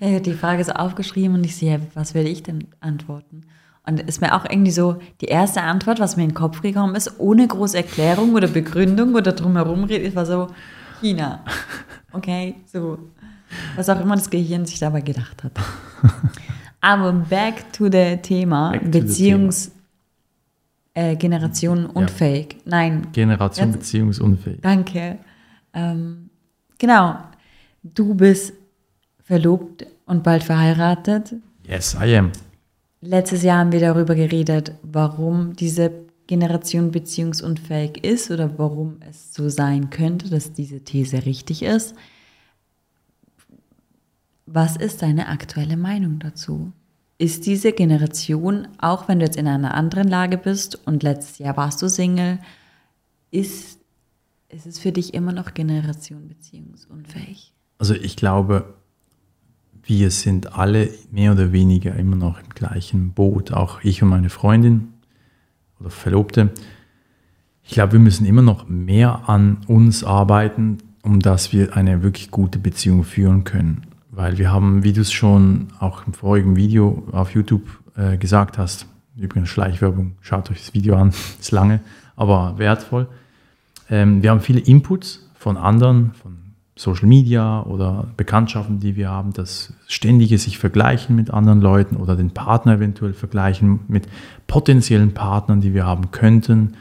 Ja, 0.00 0.20
die 0.20 0.34
Frage 0.34 0.60
ist 0.60 0.74
aufgeschrieben 0.74 1.36
und 1.36 1.44
ich 1.44 1.56
sehe, 1.56 1.80
was 1.94 2.14
will 2.14 2.26
ich 2.26 2.42
denn 2.42 2.68
antworten? 2.80 3.42
Und 3.86 4.00
ist 4.00 4.20
mir 4.20 4.34
auch 4.34 4.44
irgendwie 4.44 4.70
so 4.70 4.96
die 5.22 5.26
erste 5.26 5.62
Antwort, 5.62 6.00
was 6.00 6.16
mir 6.16 6.24
in 6.24 6.30
den 6.30 6.34
Kopf 6.34 6.60
gekommen 6.60 6.94
ist, 6.94 7.18
ohne 7.18 7.46
große 7.46 7.78
Erklärung 7.78 8.34
oder 8.34 8.46
Begründung 8.46 9.14
oder 9.14 9.32
drumherum 9.32 9.84
redet, 9.84 10.14
war 10.14 10.26
so 10.26 10.48
China. 11.00 11.44
Okay, 12.12 12.56
so. 12.66 12.98
Was 13.74 13.88
auch 13.88 14.00
immer 14.00 14.16
das 14.16 14.30
Gehirn 14.30 14.64
sich 14.64 14.78
dabei 14.78 15.02
gedacht 15.02 15.44
hat. 15.44 15.52
Aber 16.80 17.12
back 17.12 17.72
to 17.72 17.90
the 17.90 18.18
Thema 18.22 18.72
Back 18.72 18.90
Beziehungs 18.90 19.70
äh, 20.96 21.14
Generation 21.14 21.84
unfähig. 21.86 22.56
Nein, 22.64 23.08
Generation 23.12 23.68
Jetzt- 23.68 23.78
beziehungsunfähig. 23.80 24.60
Danke. 24.62 25.18
Ähm, 25.74 26.30
genau. 26.78 27.18
Du 27.82 28.14
bist 28.14 28.54
verlobt 29.22 29.86
und 30.06 30.22
bald 30.22 30.42
verheiratet. 30.42 31.34
Yes, 31.68 31.94
I 32.02 32.16
am. 32.16 32.32
Letztes 33.02 33.42
Jahr 33.42 33.58
haben 33.58 33.72
wir 33.72 33.80
darüber 33.80 34.14
geredet, 34.14 34.72
warum 34.82 35.54
diese 35.54 35.92
Generation 36.26 36.90
beziehungsunfähig 36.90 38.02
ist 38.02 38.30
oder 38.30 38.58
warum 38.58 38.96
es 39.08 39.34
so 39.34 39.48
sein 39.50 39.90
könnte, 39.90 40.30
dass 40.30 40.52
diese 40.54 40.80
These 40.80 41.26
richtig 41.26 41.62
ist. 41.62 41.94
Was 44.46 44.76
ist 44.76 45.02
deine 45.02 45.28
aktuelle 45.28 45.76
Meinung 45.76 46.18
dazu? 46.20 46.72
Ist 47.18 47.46
diese 47.46 47.72
Generation, 47.72 48.68
auch 48.78 49.08
wenn 49.08 49.20
du 49.20 49.24
jetzt 49.24 49.36
in 49.36 49.48
einer 49.48 49.74
anderen 49.74 50.08
Lage 50.08 50.36
bist 50.36 50.86
und 50.86 51.02
letztes 51.02 51.38
Jahr 51.38 51.56
warst 51.56 51.80
du 51.80 51.88
Single, 51.88 52.38
ist, 53.30 53.80
ist 54.48 54.66
es 54.66 54.78
für 54.78 54.92
dich 54.92 55.14
immer 55.14 55.32
noch 55.32 55.54
Generation 55.54 56.28
beziehungsunfähig? 56.28 57.54
Also 57.78 57.94
ich 57.94 58.16
glaube, 58.16 58.74
wir 59.82 60.10
sind 60.10 60.58
alle 60.58 60.90
mehr 61.10 61.32
oder 61.32 61.52
weniger 61.52 61.94
immer 61.94 62.16
noch 62.16 62.40
im 62.40 62.50
gleichen 62.50 63.12
Boot, 63.12 63.52
auch 63.52 63.82
ich 63.82 64.02
und 64.02 64.08
meine 64.08 64.30
Freundin 64.30 64.92
oder 65.80 65.90
Verlobte. 65.90 66.50
Ich 67.62 67.70
glaube, 67.70 67.92
wir 67.92 68.00
müssen 68.00 68.26
immer 68.26 68.42
noch 68.42 68.68
mehr 68.68 69.28
an 69.28 69.58
uns 69.68 70.04
arbeiten, 70.04 70.78
um 71.02 71.20
dass 71.20 71.52
wir 71.52 71.76
eine 71.76 72.02
wirklich 72.02 72.30
gute 72.30 72.58
Beziehung 72.58 73.04
führen 73.04 73.44
können. 73.44 73.86
Weil 74.16 74.38
wir 74.38 74.50
haben, 74.50 74.82
wie 74.82 74.94
du 74.94 75.02
es 75.02 75.12
schon 75.12 75.68
auch 75.78 76.06
im 76.06 76.14
vorigen 76.14 76.56
Video 76.56 77.06
auf 77.12 77.34
YouTube 77.34 77.64
äh, 77.96 78.16
gesagt 78.16 78.56
hast, 78.56 78.86
übrigens 79.14 79.50
Schleichwerbung, 79.50 80.16
schaut 80.22 80.50
euch 80.50 80.56
das 80.56 80.72
Video 80.72 80.96
an, 80.96 81.08
ist 81.38 81.50
lange, 81.50 81.80
aber 82.16 82.54
wertvoll. 82.56 83.08
Ähm, 83.90 84.22
wir 84.22 84.30
haben 84.30 84.40
viele 84.40 84.60
Inputs 84.60 85.28
von 85.34 85.58
anderen, 85.58 86.14
von 86.14 86.38
Social 86.76 87.06
Media 87.06 87.62
oder 87.64 88.06
Bekanntschaften, 88.16 88.80
die 88.80 88.96
wir 88.96 89.10
haben, 89.10 89.34
das 89.34 89.74
ständige 89.86 90.38
sich 90.38 90.56
vergleichen 90.56 91.14
mit 91.14 91.30
anderen 91.30 91.60
Leuten 91.60 91.96
oder 91.96 92.16
den 92.16 92.30
Partner 92.30 92.76
eventuell 92.76 93.12
vergleichen 93.12 93.80
mit 93.86 94.08
potenziellen 94.46 95.12
Partnern, 95.12 95.60
die 95.60 95.74
wir 95.74 95.84
haben 95.84 96.10
könnten. 96.10 96.78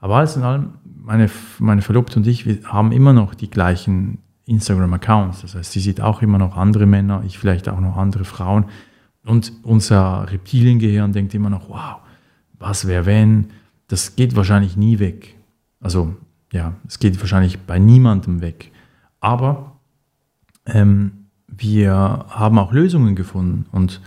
Aber 0.00 0.16
alles 0.16 0.34
in 0.34 0.42
allem, 0.42 0.70
meine, 0.84 1.30
meine 1.60 1.82
Verlobte 1.82 2.18
und 2.18 2.26
ich, 2.26 2.44
wir 2.44 2.58
haben 2.64 2.90
immer 2.90 3.12
noch 3.12 3.36
die 3.36 3.50
gleichen 3.50 4.18
Instagram-Accounts. 4.52 5.42
Das 5.42 5.54
heißt, 5.54 5.72
sie 5.72 5.80
sieht 5.80 6.00
auch 6.00 6.22
immer 6.22 6.38
noch 6.38 6.56
andere 6.56 6.86
Männer, 6.86 7.22
ich 7.26 7.38
vielleicht 7.38 7.68
auch 7.68 7.80
noch 7.80 7.96
andere 7.96 8.24
Frauen. 8.24 8.66
Und 9.24 9.52
unser 9.62 10.30
Reptiliengehirn 10.30 11.12
denkt 11.12 11.34
immer 11.34 11.50
noch, 11.50 11.68
wow, 11.68 11.96
was 12.58 12.86
wäre 12.86 13.06
wenn? 13.06 13.50
Das 13.88 14.16
geht 14.16 14.36
wahrscheinlich 14.36 14.76
nie 14.76 14.98
weg. 14.98 15.36
Also 15.80 16.16
ja, 16.52 16.74
es 16.86 16.98
geht 16.98 17.18
wahrscheinlich 17.20 17.58
bei 17.60 17.78
niemandem 17.78 18.40
weg. 18.40 18.70
Aber 19.20 19.72
ähm, 20.66 21.26
wir 21.46 22.26
haben 22.28 22.58
auch 22.58 22.72
Lösungen 22.72 23.14
gefunden 23.14 23.66
und, 23.72 24.00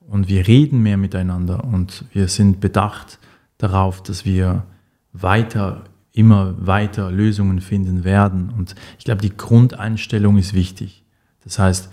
und 0.00 0.28
wir 0.28 0.46
reden 0.46 0.82
mehr 0.82 0.96
miteinander 0.96 1.64
und 1.64 2.04
wir 2.12 2.28
sind 2.28 2.60
bedacht 2.60 3.18
darauf, 3.58 4.02
dass 4.02 4.24
wir 4.24 4.64
weiter, 5.12 5.84
immer 6.18 6.54
weiter 6.58 7.12
Lösungen 7.12 7.60
finden 7.60 8.02
werden. 8.02 8.50
Und 8.50 8.74
ich 8.98 9.04
glaube, 9.04 9.22
die 9.22 9.36
Grundeinstellung 9.36 10.36
ist 10.36 10.52
wichtig. 10.52 11.04
Das 11.44 11.60
heißt, 11.60 11.90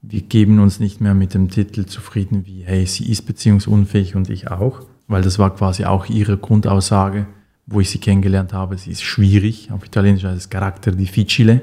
wir 0.00 0.22
geben 0.22 0.60
uns 0.60 0.80
nicht 0.80 1.02
mehr 1.02 1.14
mit 1.14 1.34
dem 1.34 1.50
Titel 1.50 1.84
zufrieden 1.84 2.46
wie, 2.46 2.62
hey, 2.64 2.86
sie 2.86 3.10
ist 3.10 3.26
beziehungsunfähig 3.26 4.16
und 4.16 4.30
ich 4.30 4.50
auch, 4.50 4.80
weil 5.08 5.20
das 5.20 5.38
war 5.38 5.54
quasi 5.54 5.84
auch 5.84 6.06
ihre 6.06 6.38
Grundaussage, 6.38 7.26
wo 7.66 7.80
ich 7.80 7.90
sie 7.90 7.98
kennengelernt 7.98 8.54
habe. 8.54 8.78
Sie 8.78 8.90
ist 8.90 9.02
schwierig, 9.02 9.70
auf 9.70 9.84
Italienisch 9.84 10.24
heißt 10.24 10.38
es 10.38 10.48
Charakter 10.48 10.92
difficile. 10.92 11.60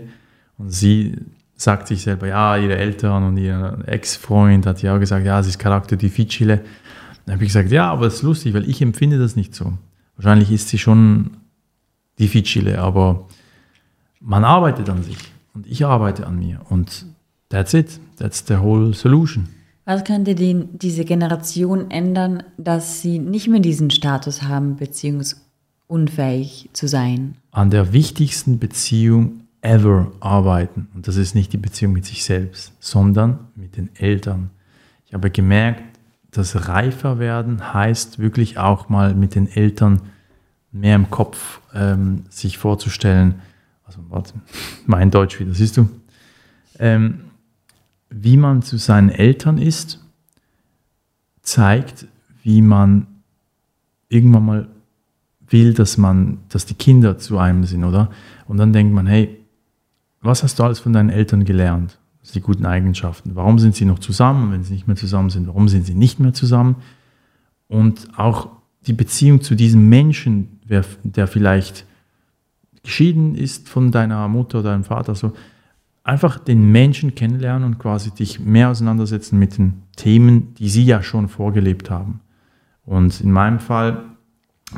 Und 0.59 0.69
sie 0.69 1.15
sagt 1.55 1.87
sich 1.87 2.03
selber, 2.03 2.27
ja, 2.27 2.57
ihre 2.57 2.77
Eltern 2.77 3.23
und 3.23 3.37
ihr 3.37 3.79
Ex-Freund 3.87 4.67
hat 4.67 4.83
ja 4.83 4.95
auch 4.95 4.99
gesagt, 4.99 5.25
ja, 5.25 5.41
sie 5.41 5.49
ist 5.49 5.57
Charakter 5.57 5.95
difficile. 5.95 6.61
Dann 7.25 7.33
habe 7.33 7.43
ich 7.43 7.49
gesagt, 7.49 7.71
ja, 7.71 7.91
aber 7.91 8.05
es 8.05 8.15
ist 8.15 8.21
lustig, 8.21 8.53
weil 8.53 8.69
ich 8.69 8.83
empfinde 8.83 9.17
das 9.17 9.35
nicht 9.35 9.55
so. 9.55 9.73
Wahrscheinlich 10.15 10.51
ist 10.51 10.69
sie 10.69 10.77
schon 10.77 11.31
difficile, 12.19 12.79
aber 12.79 13.27
man 14.19 14.43
arbeitet 14.43 14.89
an 14.89 15.03
sich 15.03 15.17
und 15.53 15.67
ich 15.67 15.85
arbeite 15.85 16.25
an 16.25 16.39
mir 16.39 16.61
und 16.69 17.05
that's 17.49 17.73
it, 17.73 17.99
that's 18.17 18.43
the 18.47 18.57
whole 18.57 18.93
solution. 18.93 19.47
Was 19.85 20.03
könnte 20.03 20.35
die, 20.35 20.67
diese 20.73 21.05
Generation 21.05 21.89
ändern, 21.91 22.43
dass 22.57 23.01
sie 23.01 23.19
nicht 23.19 23.47
mehr 23.47 23.61
diesen 23.61 23.89
Status 23.89 24.43
haben, 24.43 24.75
beziehungsunfähig 24.75 26.69
zu 26.73 26.87
sein? 26.87 27.35
An 27.51 27.69
der 27.69 27.93
wichtigsten 27.93 28.59
Beziehung 28.59 29.43
ever 29.61 30.11
arbeiten 30.19 30.89
und 30.93 31.07
das 31.07 31.15
ist 31.15 31.35
nicht 31.35 31.53
die 31.53 31.57
Beziehung 31.57 31.93
mit 31.93 32.05
sich 32.05 32.23
selbst, 32.23 32.73
sondern 32.79 33.39
mit 33.55 33.77
den 33.77 33.89
Eltern. 33.95 34.49
Ich 35.05 35.13
habe 35.13 35.29
gemerkt, 35.31 35.83
dass 36.31 36.67
reifer 36.67 37.19
werden 37.19 37.73
heißt 37.73 38.19
wirklich 38.19 38.57
auch 38.57 38.89
mal 38.89 39.15
mit 39.15 39.35
den 39.35 39.47
Eltern 39.47 40.01
mehr 40.71 40.95
im 40.95 41.09
Kopf 41.09 41.61
ähm, 41.73 42.25
sich 42.29 42.57
vorzustellen, 42.57 43.41
also 43.85 43.99
warte, 44.09 44.33
mein 44.85 45.11
Deutsch 45.11 45.39
wieder, 45.39 45.53
siehst 45.53 45.77
du, 45.77 45.89
ähm, 46.79 47.21
wie 48.09 48.37
man 48.37 48.61
zu 48.61 48.77
seinen 48.77 49.09
Eltern 49.09 49.57
ist, 49.57 50.03
zeigt, 51.41 52.07
wie 52.43 52.61
man 52.61 53.07
irgendwann 54.09 54.45
mal 54.45 54.67
will, 55.49 55.73
dass 55.73 55.97
man, 55.97 56.39
dass 56.49 56.65
die 56.65 56.73
Kinder 56.73 57.17
zu 57.17 57.37
einem 57.37 57.63
sind, 57.63 57.83
oder? 57.83 58.09
Und 58.47 58.57
dann 58.57 58.73
denkt 58.73 58.93
man, 58.93 59.07
hey, 59.07 59.37
was 60.21 60.43
hast 60.43 60.59
du 60.59 60.63
alles 60.63 60.79
von 60.79 60.93
deinen 60.93 61.09
Eltern 61.09 61.45
gelernt? 61.45 61.99
Die 62.33 62.41
guten 62.41 62.65
Eigenschaften. 62.65 63.35
Warum 63.35 63.57
sind 63.57 63.75
sie 63.75 63.85
noch 63.85 63.99
zusammen? 63.99 64.51
Wenn 64.51 64.63
sie 64.63 64.73
nicht 64.73 64.85
mehr 64.85 64.97
zusammen 64.97 65.29
sind, 65.29 65.47
warum 65.47 65.69
sind 65.69 65.85
sie 65.85 65.95
nicht 65.95 66.19
mehr 66.19 66.33
zusammen? 66.33 66.75
Und 67.69 68.09
auch 68.17 68.49
die 68.85 68.93
Beziehung 68.93 69.41
zu 69.41 69.55
diesem 69.55 69.89
Menschen, 69.89 70.59
der 70.63 71.27
vielleicht 71.27 71.85
geschieden 72.83 73.35
ist 73.35 73.67
von 73.67 73.91
deiner 73.91 74.27
Mutter 74.27 74.59
oder 74.59 74.71
deinem 74.71 74.85
Vater, 74.85 75.13
so 75.15 75.33
einfach 76.03 76.39
den 76.39 76.71
Menschen 76.71 77.15
kennenlernen 77.15 77.65
und 77.65 77.79
quasi 77.79 78.11
dich 78.11 78.39
mehr 78.39 78.69
auseinandersetzen 78.69 79.37
mit 79.37 79.57
den 79.57 79.83
Themen, 79.97 80.53
die 80.55 80.69
sie 80.69 80.85
ja 80.85 81.03
schon 81.03 81.27
vorgelebt 81.27 81.89
haben. 81.89 82.21
Und 82.85 83.19
in 83.19 83.31
meinem 83.31 83.59
Fall, 83.59 84.03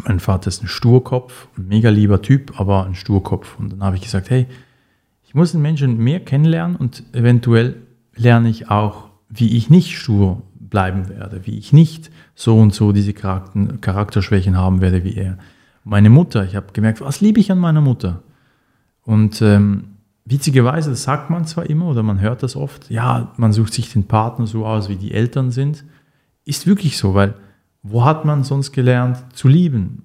mein 0.08 0.20
Vater 0.20 0.48
ist 0.48 0.64
ein 0.64 0.68
Sturkopf, 0.68 1.48
ein 1.56 1.68
mega 1.68 1.92
lieber 1.92 2.24
Typ, 2.24 2.60
aber 2.60 2.86
ein 2.86 2.96
Sturkopf. 2.96 3.60
Und 3.60 3.72
dann 3.72 3.84
habe 3.84 3.96
ich 3.96 4.02
gesagt, 4.02 4.32
hey, 4.32 4.48
ich 5.24 5.36
muss 5.36 5.52
den 5.52 5.62
Menschen 5.62 5.98
mehr 5.98 6.20
kennenlernen 6.20 6.76
und 6.76 7.04
eventuell 7.14 7.76
lerne 8.16 8.50
ich 8.50 8.72
auch, 8.72 9.10
wie 9.30 9.56
ich 9.56 9.70
nicht 9.70 9.96
stur 9.96 10.42
bleiben 10.60 11.10
werde, 11.10 11.46
wie 11.46 11.60
ich 11.60 11.72
nicht 11.74 12.10
so 12.40 12.58
und 12.58 12.74
so 12.74 12.94
diese 12.94 13.12
Charakter 13.12 13.78
Charakterschwächen 13.82 14.56
haben 14.56 14.80
werde 14.80 15.04
wie 15.04 15.14
er. 15.14 15.38
Meine 15.84 16.10
Mutter, 16.10 16.46
ich 16.46 16.56
habe 16.56 16.68
gemerkt, 16.72 17.02
was 17.02 17.20
liebe 17.20 17.42
ich 17.42 17.52
an 17.52 17.60
meiner 17.60 17.82
Mutter? 17.82 18.24
Und 19.04 19.42
ähm, 19.42 19.96
witzigerweise, 20.24 20.92
das 20.92 21.04
sagt 21.04 21.30
man 21.30 21.46
zwar 21.46 21.70
immer 21.70 21.88
oder 21.88 22.02
man 22.02 22.22
hört 22.22 22.42
das 22.42 22.56
oft, 22.56 22.90
ja, 22.90 23.34
man 23.36 23.52
sucht 23.52 23.74
sich 23.74 23.92
den 23.92 24.06
Partner 24.06 24.48
so 24.48 24.66
aus, 24.66 24.88
wie 24.88 24.96
die 24.96 25.14
Eltern 25.14 25.52
sind. 25.52 25.84
Ist 26.46 26.66
wirklich 26.66 26.98
so, 26.98 27.14
weil 27.14 27.34
wo 27.84 28.06
hat 28.06 28.24
man 28.24 28.46
sonst 28.46 28.72
gelernt 28.72 29.18
zu 29.34 29.50
lieben? 29.50 30.04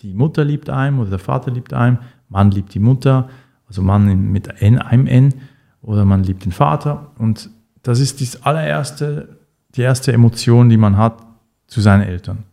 Die 0.00 0.12
Mutter 0.12 0.44
liebt 0.44 0.68
einem 0.68 0.98
oder 0.98 1.10
der 1.10 1.18
Vater 1.20 1.52
liebt 1.52 1.72
einem, 1.72 1.98
Mann 2.28 2.50
liebt 2.50 2.74
die 2.74 2.80
Mutter, 2.80 3.28
also 3.68 3.80
Mann 3.80 4.32
mit 4.32 4.60
einem 4.60 5.06
N 5.06 5.34
oder 5.82 6.04
man 6.04 6.24
liebt 6.24 6.44
den 6.44 6.52
Vater. 6.52 7.12
Und 7.16 7.48
das 7.84 8.00
ist 8.00 8.20
das 8.20 8.42
allererste, 8.42 9.38
die 9.76 9.82
erste 9.82 10.12
Emotion, 10.12 10.68
die 10.68 10.78
man 10.78 10.96
hat 10.96 11.25
zu 11.66 11.80
seinen 11.80 12.02
Eltern. 12.02 12.44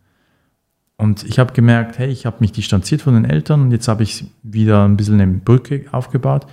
Und 0.97 1.23
ich 1.23 1.39
habe 1.39 1.53
gemerkt, 1.53 1.97
hey, 1.97 2.09
ich 2.09 2.25
habe 2.25 2.37
mich 2.39 2.51
distanziert 2.51 3.01
von 3.01 3.13
den 3.13 3.25
Eltern 3.25 3.63
und 3.63 3.71
jetzt 3.71 3.87
habe 3.87 4.03
ich 4.03 4.25
wieder 4.43 4.85
ein 4.85 4.95
bisschen 4.95 5.19
eine 5.19 5.33
Brücke 5.33 5.85
aufgebaut. 5.91 6.45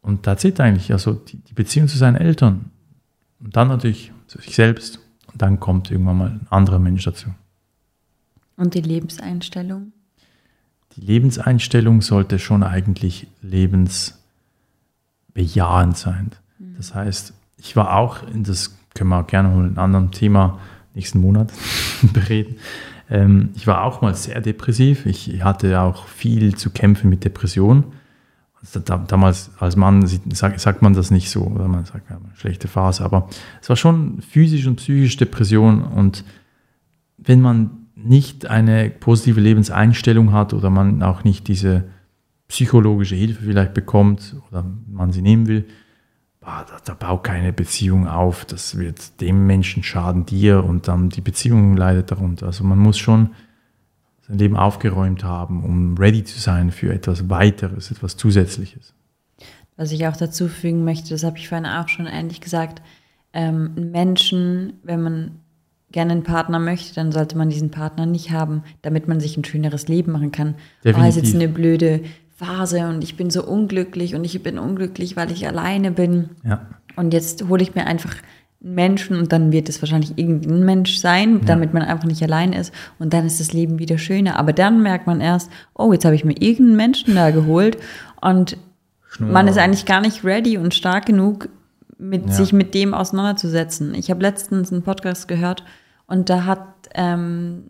Und 0.00 0.26
da 0.26 0.36
zählt 0.36 0.60
eigentlich 0.60 0.92
also 0.92 1.12
die, 1.12 1.38
die 1.38 1.54
Beziehung 1.54 1.88
zu 1.88 1.96
seinen 1.96 2.16
Eltern. 2.16 2.70
Und 3.40 3.56
dann 3.56 3.68
natürlich 3.68 4.12
zu 4.26 4.40
sich 4.40 4.54
selbst. 4.54 5.00
Und 5.32 5.42
dann 5.42 5.60
kommt 5.60 5.90
irgendwann 5.90 6.18
mal 6.18 6.30
ein 6.30 6.46
anderer 6.50 6.78
Mensch 6.78 7.04
dazu. 7.04 7.28
Und 8.56 8.74
die 8.74 8.80
Lebenseinstellung? 8.80 9.92
Die 10.96 11.00
Lebenseinstellung 11.00 12.02
sollte 12.02 12.38
schon 12.38 12.62
eigentlich 12.62 13.26
lebensbejahend 13.42 15.96
sein. 15.96 16.30
Das 16.76 16.94
heißt, 16.94 17.34
ich 17.56 17.76
war 17.76 17.96
auch, 17.96 18.18
das 18.32 18.76
können 18.94 19.10
wir 19.10 19.20
auch 19.20 19.26
gerne 19.26 19.48
mal 19.48 19.60
in 19.60 19.66
einem 19.66 19.78
anderen 19.78 20.12
Thema 20.12 20.60
nächsten 20.94 21.20
Monat 21.20 21.52
bereden. 22.12 22.56
Ähm, 23.10 23.50
ich 23.54 23.66
war 23.66 23.84
auch 23.84 24.00
mal 24.00 24.14
sehr 24.14 24.40
depressiv. 24.40 25.06
Ich 25.06 25.42
hatte 25.42 25.80
auch 25.80 26.06
viel 26.08 26.54
zu 26.54 26.70
kämpfen 26.70 27.10
mit 27.10 27.24
Depressionen. 27.24 27.84
Also 28.60 28.80
damals 28.80 29.50
als 29.58 29.76
Mann 29.76 30.06
sagt, 30.06 30.80
man 30.80 30.94
das 30.94 31.10
nicht 31.10 31.30
so, 31.30 31.42
oder 31.42 31.68
man 31.68 31.84
sagt 31.84 32.08
ja, 32.08 32.18
schlechte 32.34 32.66
Phase, 32.66 33.04
aber 33.04 33.28
es 33.60 33.68
war 33.68 33.76
schon 33.76 34.22
physisch 34.22 34.66
und 34.66 34.76
psychisch 34.76 35.18
Depression 35.18 35.82
und 35.82 36.24
wenn 37.18 37.42
man 37.42 37.88
nicht 37.94 38.46
eine 38.46 38.88
positive 38.88 39.40
Lebenseinstellung 39.40 40.32
hat 40.32 40.54
oder 40.54 40.70
man 40.70 41.02
auch 41.02 41.24
nicht 41.24 41.46
diese 41.48 41.84
psychologische 42.48 43.14
Hilfe 43.14 43.44
vielleicht 43.44 43.74
bekommt 43.74 44.36
oder 44.48 44.64
man 44.90 45.12
sie 45.12 45.22
nehmen 45.22 45.46
will, 45.46 45.66
da, 46.44 46.76
da 46.84 46.94
bau 46.94 47.18
keine 47.18 47.52
Beziehung 47.52 48.06
auf, 48.06 48.44
das 48.44 48.76
wird 48.78 49.20
dem 49.20 49.46
Menschen 49.46 49.82
schaden, 49.82 50.26
dir 50.26 50.64
und 50.64 50.88
dann 50.88 51.08
die 51.08 51.20
Beziehung 51.20 51.76
leidet 51.76 52.10
darunter. 52.10 52.46
Also 52.46 52.64
man 52.64 52.78
muss 52.78 52.98
schon 52.98 53.30
sein 54.26 54.38
Leben 54.38 54.56
aufgeräumt 54.56 55.24
haben, 55.24 55.64
um 55.64 55.96
ready 55.98 56.24
zu 56.24 56.38
sein 56.40 56.70
für 56.70 56.92
etwas 56.92 57.28
weiteres, 57.28 57.90
etwas 57.90 58.16
Zusätzliches. 58.16 58.94
Was 59.76 59.92
ich 59.92 60.06
auch 60.06 60.16
dazu 60.16 60.48
fügen 60.48 60.84
möchte, 60.84 61.10
das 61.10 61.24
habe 61.24 61.38
ich 61.38 61.48
vorhin 61.48 61.66
auch 61.66 61.88
schon 61.88 62.06
ähnlich 62.06 62.40
gesagt, 62.40 62.80
ähm, 63.32 63.90
Menschen, 63.90 64.74
wenn 64.84 65.02
man 65.02 65.30
gerne 65.90 66.12
einen 66.12 66.22
Partner 66.22 66.58
möchte, 66.58 66.94
dann 66.94 67.12
sollte 67.12 67.36
man 67.36 67.48
diesen 67.48 67.70
Partner 67.70 68.06
nicht 68.06 68.30
haben, 68.30 68.62
damit 68.82 69.08
man 69.08 69.20
sich 69.20 69.36
ein 69.36 69.44
schöneres 69.44 69.88
Leben 69.88 70.12
machen 70.12 70.32
kann. 70.32 70.54
Definitiv. 70.84 71.04
Oh, 71.04 71.08
ist 71.08 71.16
jetzt 71.16 71.34
eine 71.34 71.48
blöde 71.48 72.02
Phase 72.44 72.88
und 72.88 73.02
ich 73.02 73.16
bin 73.16 73.30
so 73.30 73.44
unglücklich 73.44 74.14
und 74.14 74.24
ich 74.24 74.42
bin 74.42 74.58
unglücklich, 74.58 75.16
weil 75.16 75.30
ich 75.30 75.46
alleine 75.46 75.90
bin. 75.90 76.30
Ja. 76.44 76.66
Und 76.96 77.12
jetzt 77.12 77.48
hole 77.48 77.62
ich 77.62 77.74
mir 77.74 77.86
einfach 77.86 78.14
einen 78.62 78.74
Menschen 78.74 79.18
und 79.18 79.32
dann 79.32 79.52
wird 79.52 79.68
es 79.68 79.82
wahrscheinlich 79.82 80.16
irgendein 80.16 80.64
Mensch 80.64 80.98
sein, 80.98 81.38
ja. 81.38 81.44
damit 81.46 81.74
man 81.74 81.82
einfach 81.82 82.06
nicht 82.06 82.22
allein 82.22 82.52
ist 82.52 82.72
und 82.98 83.12
dann 83.12 83.26
ist 83.26 83.40
das 83.40 83.52
Leben 83.52 83.78
wieder 83.78 83.98
schöner. 83.98 84.38
Aber 84.38 84.52
dann 84.52 84.82
merkt 84.82 85.06
man 85.06 85.20
erst, 85.20 85.50
oh, 85.74 85.92
jetzt 85.92 86.04
habe 86.04 86.14
ich 86.14 86.24
mir 86.24 86.40
irgendeinen 86.40 86.76
Menschen 86.76 87.14
da 87.14 87.30
geholt 87.30 87.78
und 88.20 88.56
Schnur. 89.08 89.30
man 89.30 89.48
ist 89.48 89.58
eigentlich 89.58 89.86
gar 89.86 90.00
nicht 90.00 90.24
ready 90.24 90.58
und 90.58 90.74
stark 90.74 91.06
genug, 91.06 91.48
mit, 91.98 92.26
ja. 92.26 92.32
sich 92.32 92.52
mit 92.52 92.74
dem 92.74 92.94
auseinanderzusetzen. 92.94 93.94
Ich 93.94 94.10
habe 94.10 94.22
letztens 94.22 94.72
einen 94.72 94.82
Podcast 94.82 95.28
gehört 95.28 95.64
und 96.06 96.28
da 96.28 96.44
hat 96.44 96.66
ähm, 96.94 97.64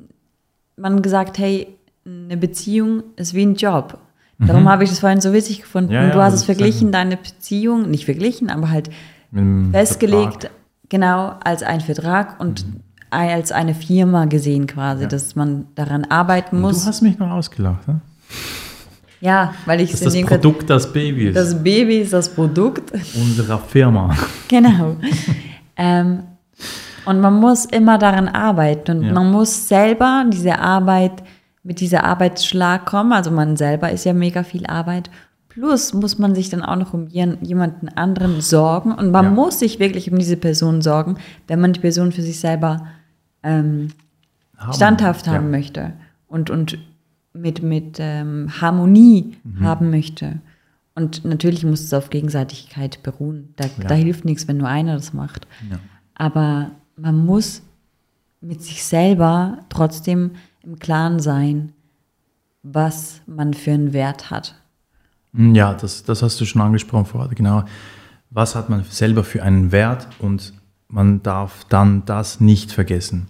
man 0.76 1.02
gesagt, 1.02 1.38
hey, 1.38 1.78
eine 2.06 2.36
Beziehung 2.36 3.02
ist 3.16 3.34
wie 3.34 3.44
ein 3.44 3.54
Job. 3.54 3.98
Darum 4.46 4.62
mhm. 4.62 4.68
habe 4.68 4.84
ich 4.84 4.90
das 4.90 5.00
vorhin 5.00 5.20
so 5.20 5.32
witzig 5.32 5.62
gefunden. 5.62 5.92
Ja, 5.92 6.04
ja, 6.04 6.10
du 6.10 6.22
hast 6.22 6.34
es 6.34 6.44
verglichen, 6.44 6.92
deine 6.92 7.16
Beziehung, 7.16 7.90
nicht 7.90 8.04
verglichen, 8.04 8.50
aber 8.50 8.70
halt 8.70 8.90
festgelegt, 9.72 10.42
Vertrag. 10.42 10.50
genau, 10.88 11.34
als 11.42 11.62
ein 11.62 11.80
Vertrag 11.80 12.40
und 12.40 12.66
mhm. 12.66 12.80
als 13.10 13.52
eine 13.52 13.74
Firma 13.74 14.26
gesehen 14.26 14.66
quasi, 14.66 15.02
ja. 15.02 15.08
dass 15.08 15.34
man 15.34 15.66
daran 15.74 16.04
arbeiten 16.04 16.60
muss. 16.60 16.82
Du 16.82 16.88
hast 16.88 17.02
mich 17.02 17.18
noch 17.18 17.30
ausgelacht, 17.30 17.86
ne? 17.88 18.00
Ja, 19.20 19.54
weil 19.64 19.80
ich 19.80 19.90
das 19.90 20.02
ist 20.02 20.14
das 20.14 20.26
Produkt 20.26 20.68
das 20.68 20.92
Baby 20.92 21.28
ist. 21.28 21.36
Das 21.36 21.62
Baby 21.62 22.00
ist 22.00 22.12
das 22.12 22.28
Produkt 22.28 22.92
unserer 23.14 23.58
Firma. 23.58 24.14
Genau. 24.48 24.96
ähm, 25.76 26.24
und 27.06 27.20
man 27.20 27.40
muss 27.40 27.64
immer 27.64 27.96
daran 27.96 28.28
arbeiten 28.28 28.98
und 28.98 29.12
man 29.12 29.30
muss 29.30 29.68
selber 29.68 30.24
diese 30.30 30.58
Arbeit 30.58 31.22
mit 31.64 31.80
dieser 31.80 32.04
Arbeitsschlag 32.04 32.86
kommen. 32.86 33.12
Also 33.12 33.32
man 33.32 33.56
selber 33.56 33.90
ist 33.90 34.04
ja 34.04 34.12
mega 34.12 34.44
viel 34.44 34.66
Arbeit. 34.66 35.10
Plus 35.48 35.94
muss 35.94 36.18
man 36.18 36.34
sich 36.34 36.50
dann 36.50 36.62
auch 36.62 36.76
noch 36.76 36.94
um 36.94 37.08
jemanden 37.08 37.88
anderen 37.88 38.40
sorgen. 38.40 38.92
Und 38.92 39.10
man 39.10 39.24
ja. 39.24 39.30
muss 39.30 39.58
sich 39.58 39.80
wirklich 39.80 40.10
um 40.12 40.18
diese 40.18 40.36
Person 40.36 40.82
sorgen, 40.82 41.16
wenn 41.48 41.60
man 41.60 41.72
die 41.72 41.80
Person 41.80 42.12
für 42.12 42.22
sich 42.22 42.38
selber 42.38 42.86
ähm, 43.42 43.88
haben. 44.56 44.72
standhaft 44.72 45.26
haben 45.26 45.46
ja. 45.46 45.58
möchte 45.58 45.92
und, 46.26 46.50
und 46.50 46.78
mit, 47.32 47.62
mit 47.62 47.96
ähm, 47.98 48.48
Harmonie 48.60 49.36
mhm. 49.42 49.64
haben 49.64 49.90
möchte. 49.90 50.40
Und 50.94 51.24
natürlich 51.24 51.64
muss 51.64 51.80
es 51.80 51.94
auf 51.94 52.10
Gegenseitigkeit 52.10 53.02
beruhen. 53.02 53.54
Da, 53.56 53.64
ja. 53.64 53.88
da 53.88 53.94
hilft 53.94 54.24
nichts, 54.24 54.46
wenn 54.46 54.58
nur 54.58 54.68
einer 54.68 54.94
das 54.94 55.12
macht. 55.12 55.46
Aber 56.14 56.70
man 56.96 57.24
muss 57.24 57.62
mit 58.40 58.62
sich 58.62 58.84
selber 58.84 59.58
trotzdem 59.70 60.32
im 60.64 60.78
Klaren 60.78 61.20
sein, 61.20 61.72
was 62.62 63.20
man 63.26 63.54
für 63.54 63.72
einen 63.72 63.92
Wert 63.92 64.30
hat. 64.30 64.54
Mm, 65.32 65.54
ja, 65.54 65.74
das, 65.74 66.04
das 66.04 66.22
hast 66.22 66.40
du 66.40 66.44
schon 66.44 66.62
angesprochen 66.62 67.06
vorher, 67.06 67.34
genau. 67.34 67.64
Was 68.30 68.54
hat 68.54 68.68
man 68.70 68.84
selber 68.84 69.22
für 69.22 69.42
einen 69.42 69.70
Wert 69.70 70.08
und 70.18 70.52
man 70.88 71.22
darf 71.22 71.64
dann 71.68 72.04
das 72.04 72.40
nicht 72.40 72.72
vergessen 72.72 73.28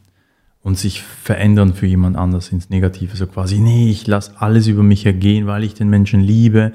und 0.63 0.79
sich 0.79 1.03
verändern 1.03 1.75
für 1.75 1.87
jemand 1.87 2.17
anders 2.17 2.51
ins 2.51 2.71
Negative. 2.71 3.17
So 3.17 3.27
quasi, 3.27 3.59
nee, 3.59 3.91
ich 3.91 4.07
lasse 4.07 4.33
alles 4.39 4.67
über 4.67 4.83
mich 4.83 5.05
ergehen, 5.05 5.47
weil 5.47 5.63
ich 5.63 5.75
den 5.75 5.89
Menschen 5.91 6.21
liebe. 6.21 6.73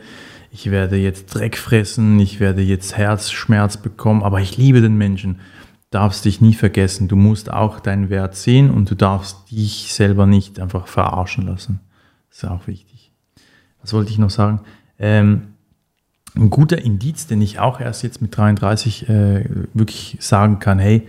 Ich 0.51 0.69
werde 0.71 0.95
jetzt 0.95 1.33
Dreck 1.33 1.57
fressen, 1.57 2.19
ich 2.19 2.39
werde 2.39 2.61
jetzt 2.61 2.97
Herzschmerz 2.97 3.77
bekommen, 3.77 4.23
aber 4.23 4.41
ich 4.41 4.57
liebe 4.57 4.81
den 4.81 4.95
Menschen 4.95 5.39
darfst 5.89 6.25
dich 6.25 6.41
nie 6.41 6.53
vergessen. 6.53 7.07
Du 7.07 7.15
musst 7.15 7.51
auch 7.51 7.79
deinen 7.79 8.09
Wert 8.09 8.35
sehen 8.35 8.69
und 8.69 8.89
du 8.89 8.95
darfst 8.95 9.51
dich 9.51 9.93
selber 9.93 10.25
nicht 10.25 10.59
einfach 10.59 10.87
verarschen 10.87 11.47
lassen. 11.47 11.79
Das 12.29 12.43
ist 12.43 12.49
auch 12.49 12.67
wichtig. 12.67 13.11
Was 13.81 13.93
wollte 13.93 14.11
ich 14.11 14.17
noch 14.17 14.29
sagen? 14.29 14.61
Ähm, 14.99 15.53
ein 16.35 16.49
guter 16.49 16.79
Indiz, 16.79 17.27
den 17.27 17.41
ich 17.41 17.59
auch 17.59 17.79
erst 17.79 18.03
jetzt 18.03 18.21
mit 18.21 18.35
33 18.37 19.09
äh, 19.09 19.45
wirklich 19.73 20.17
sagen 20.19 20.59
kann, 20.59 20.79
hey, 20.79 21.07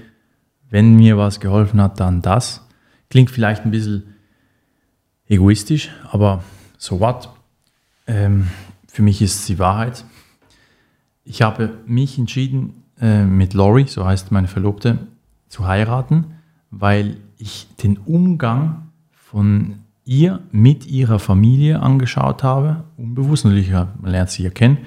wenn 0.70 0.96
mir 0.96 1.18
was 1.18 1.40
geholfen 1.40 1.80
hat, 1.80 2.00
dann 2.00 2.22
das. 2.22 2.66
Klingt 3.10 3.30
vielleicht 3.30 3.64
ein 3.64 3.70
bisschen 3.70 4.14
egoistisch, 5.26 5.90
aber 6.10 6.42
so 6.78 7.00
what? 7.00 7.28
Ähm, 8.06 8.48
für 8.86 9.02
mich 9.02 9.20
ist 9.20 9.40
es 9.40 9.46
die 9.46 9.58
Wahrheit. 9.58 10.04
Ich 11.24 11.42
habe 11.42 11.78
mich 11.86 12.18
entschieden, 12.18 12.79
äh, 13.00 13.24
mit 13.24 13.54
Lori, 13.54 13.86
so 13.86 14.04
heißt 14.04 14.32
meine 14.32 14.48
Verlobte, 14.48 14.98
zu 15.48 15.66
heiraten, 15.66 16.26
weil 16.70 17.16
ich 17.38 17.66
den 17.82 17.98
Umgang 17.98 18.90
von 19.10 19.76
ihr 20.04 20.40
mit 20.50 20.86
ihrer 20.86 21.18
Familie 21.18 21.80
angeschaut 21.80 22.42
habe, 22.42 22.84
unbewusst 22.96 23.44
natürlich, 23.44 23.70
man 23.70 23.94
lernt 24.02 24.30
sie 24.30 24.42
ja 24.42 24.50
kennen. 24.50 24.78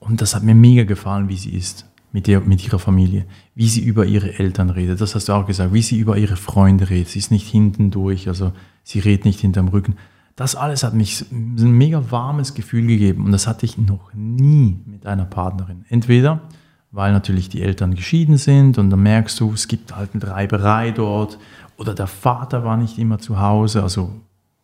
Und 0.00 0.20
das 0.20 0.34
hat 0.34 0.42
mir 0.42 0.54
mega 0.54 0.84
gefallen, 0.84 1.28
wie 1.28 1.36
sie 1.36 1.50
ist 1.50 1.86
mit, 2.12 2.26
der, 2.26 2.40
mit 2.40 2.64
ihrer 2.64 2.78
Familie, 2.78 3.26
wie 3.54 3.68
sie 3.68 3.82
über 3.82 4.06
ihre 4.06 4.38
Eltern 4.38 4.70
redet, 4.70 5.00
das 5.00 5.14
hast 5.14 5.28
du 5.28 5.32
auch 5.32 5.46
gesagt, 5.46 5.72
wie 5.72 5.82
sie 5.82 5.98
über 5.98 6.16
ihre 6.16 6.36
Freunde 6.36 6.88
redet. 6.88 7.08
Sie 7.08 7.18
ist 7.18 7.30
nicht 7.30 7.46
hinten 7.46 7.90
durch, 7.90 8.28
also 8.28 8.52
sie 8.82 9.00
redet 9.00 9.24
nicht 9.24 9.40
hinterm 9.40 9.68
Rücken. 9.68 9.96
Das 10.34 10.54
alles 10.54 10.84
hat 10.84 10.94
mich 10.94 11.24
ein 11.30 11.72
mega 11.72 12.10
warmes 12.10 12.54
Gefühl 12.54 12.86
gegeben 12.86 13.24
und 13.24 13.32
das 13.32 13.46
hatte 13.46 13.66
ich 13.66 13.76
noch 13.76 14.14
nie 14.14 14.78
mit 14.86 15.04
einer 15.04 15.24
Partnerin. 15.24 15.84
Entweder 15.88 16.42
weil 16.90 17.12
natürlich 17.12 17.48
die 17.48 17.62
Eltern 17.62 17.94
geschieden 17.94 18.36
sind 18.36 18.78
und 18.78 18.90
dann 18.90 19.02
merkst 19.02 19.38
du, 19.40 19.52
es 19.52 19.68
gibt 19.68 19.94
halt 19.94 20.10
eine 20.14 20.26
Reiberei 20.26 20.90
dort 20.90 21.38
oder 21.76 21.94
der 21.94 22.06
Vater 22.06 22.64
war 22.64 22.76
nicht 22.76 22.98
immer 22.98 23.18
zu 23.18 23.40
Hause, 23.40 23.82
also 23.82 24.12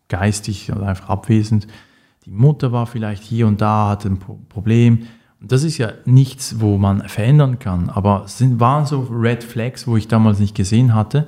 geistig 0.08 0.72
oder 0.72 0.88
einfach 0.88 1.08
abwesend. 1.08 1.66
Die 2.24 2.30
Mutter 2.30 2.72
war 2.72 2.86
vielleicht 2.86 3.22
hier 3.22 3.46
und 3.46 3.60
da, 3.60 3.90
hatte 3.90 4.08
ein 4.08 4.18
Problem. 4.18 5.06
Und 5.40 5.52
das 5.52 5.62
ist 5.62 5.76
ja 5.76 5.92
nichts, 6.06 6.60
wo 6.60 6.78
man 6.78 7.06
verändern 7.08 7.58
kann, 7.58 7.90
aber 7.90 8.22
es 8.24 8.38
sind, 8.38 8.60
waren 8.60 8.86
so 8.86 9.02
Red 9.10 9.44
Flags, 9.44 9.86
wo 9.86 9.96
ich 9.96 10.08
damals 10.08 10.38
nicht 10.38 10.54
gesehen 10.54 10.94
hatte, 10.94 11.26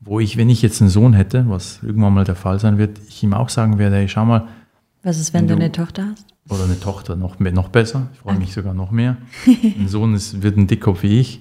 wo 0.00 0.18
ich, 0.18 0.36
wenn 0.36 0.50
ich 0.50 0.60
jetzt 0.60 0.80
einen 0.80 0.90
Sohn 0.90 1.12
hätte, 1.12 1.48
was 1.48 1.80
irgendwann 1.82 2.14
mal 2.14 2.24
der 2.24 2.34
Fall 2.34 2.58
sein 2.58 2.78
wird, 2.78 2.98
ich 3.08 3.22
ihm 3.22 3.32
auch 3.32 3.48
sagen 3.48 3.78
werde, 3.78 3.96
hey, 3.96 4.08
schau 4.08 4.24
mal. 4.24 4.48
Was 5.04 5.18
ist, 5.18 5.34
wenn, 5.34 5.42
wenn 5.42 5.48
du 5.48 5.54
eine 5.54 5.70
Tochter 5.70 6.08
hast? 6.10 6.26
Oder 6.48 6.64
eine 6.64 6.80
Tochter, 6.80 7.14
noch, 7.14 7.38
noch 7.38 7.68
besser. 7.68 8.08
Ich 8.12 8.20
freue 8.20 8.38
mich 8.38 8.52
sogar 8.52 8.74
noch 8.74 8.90
mehr. 8.90 9.16
Ein 9.46 9.88
Sohn 9.88 10.14
ist, 10.14 10.42
wird 10.42 10.56
ein 10.56 10.66
Dickkopf 10.66 11.02
wie 11.02 11.20
ich. 11.20 11.40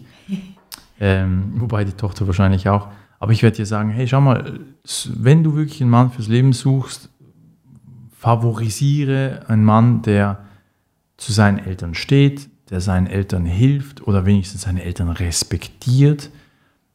Ähm, 1.00 1.54
wobei 1.56 1.84
die 1.84 1.94
Tochter 1.94 2.28
wahrscheinlich 2.28 2.70
auch. 2.70 2.88
Aber 3.20 3.32
ich 3.32 3.42
werde 3.42 3.58
dir 3.58 3.66
sagen, 3.66 3.90
hey, 3.90 4.08
schau 4.08 4.22
mal, 4.22 4.60
wenn 5.16 5.44
du 5.44 5.56
wirklich 5.56 5.82
einen 5.82 5.90
Mann 5.90 6.12
fürs 6.12 6.28
Leben 6.28 6.54
suchst, 6.54 7.10
favorisiere 8.18 9.46
einen 9.48 9.64
Mann, 9.64 10.02
der 10.02 10.40
zu 11.18 11.32
seinen 11.34 11.60
Eltern 11.60 11.96
steht, 11.96 12.50
der 12.70 12.82
seinen 12.82 13.08
Eltern 13.08 13.46
hilft 13.46 14.06
oder 14.08 14.26
wenigstens 14.26 14.62
seine 14.62 14.84
Eltern 14.84 15.10
respektiert 15.10 16.30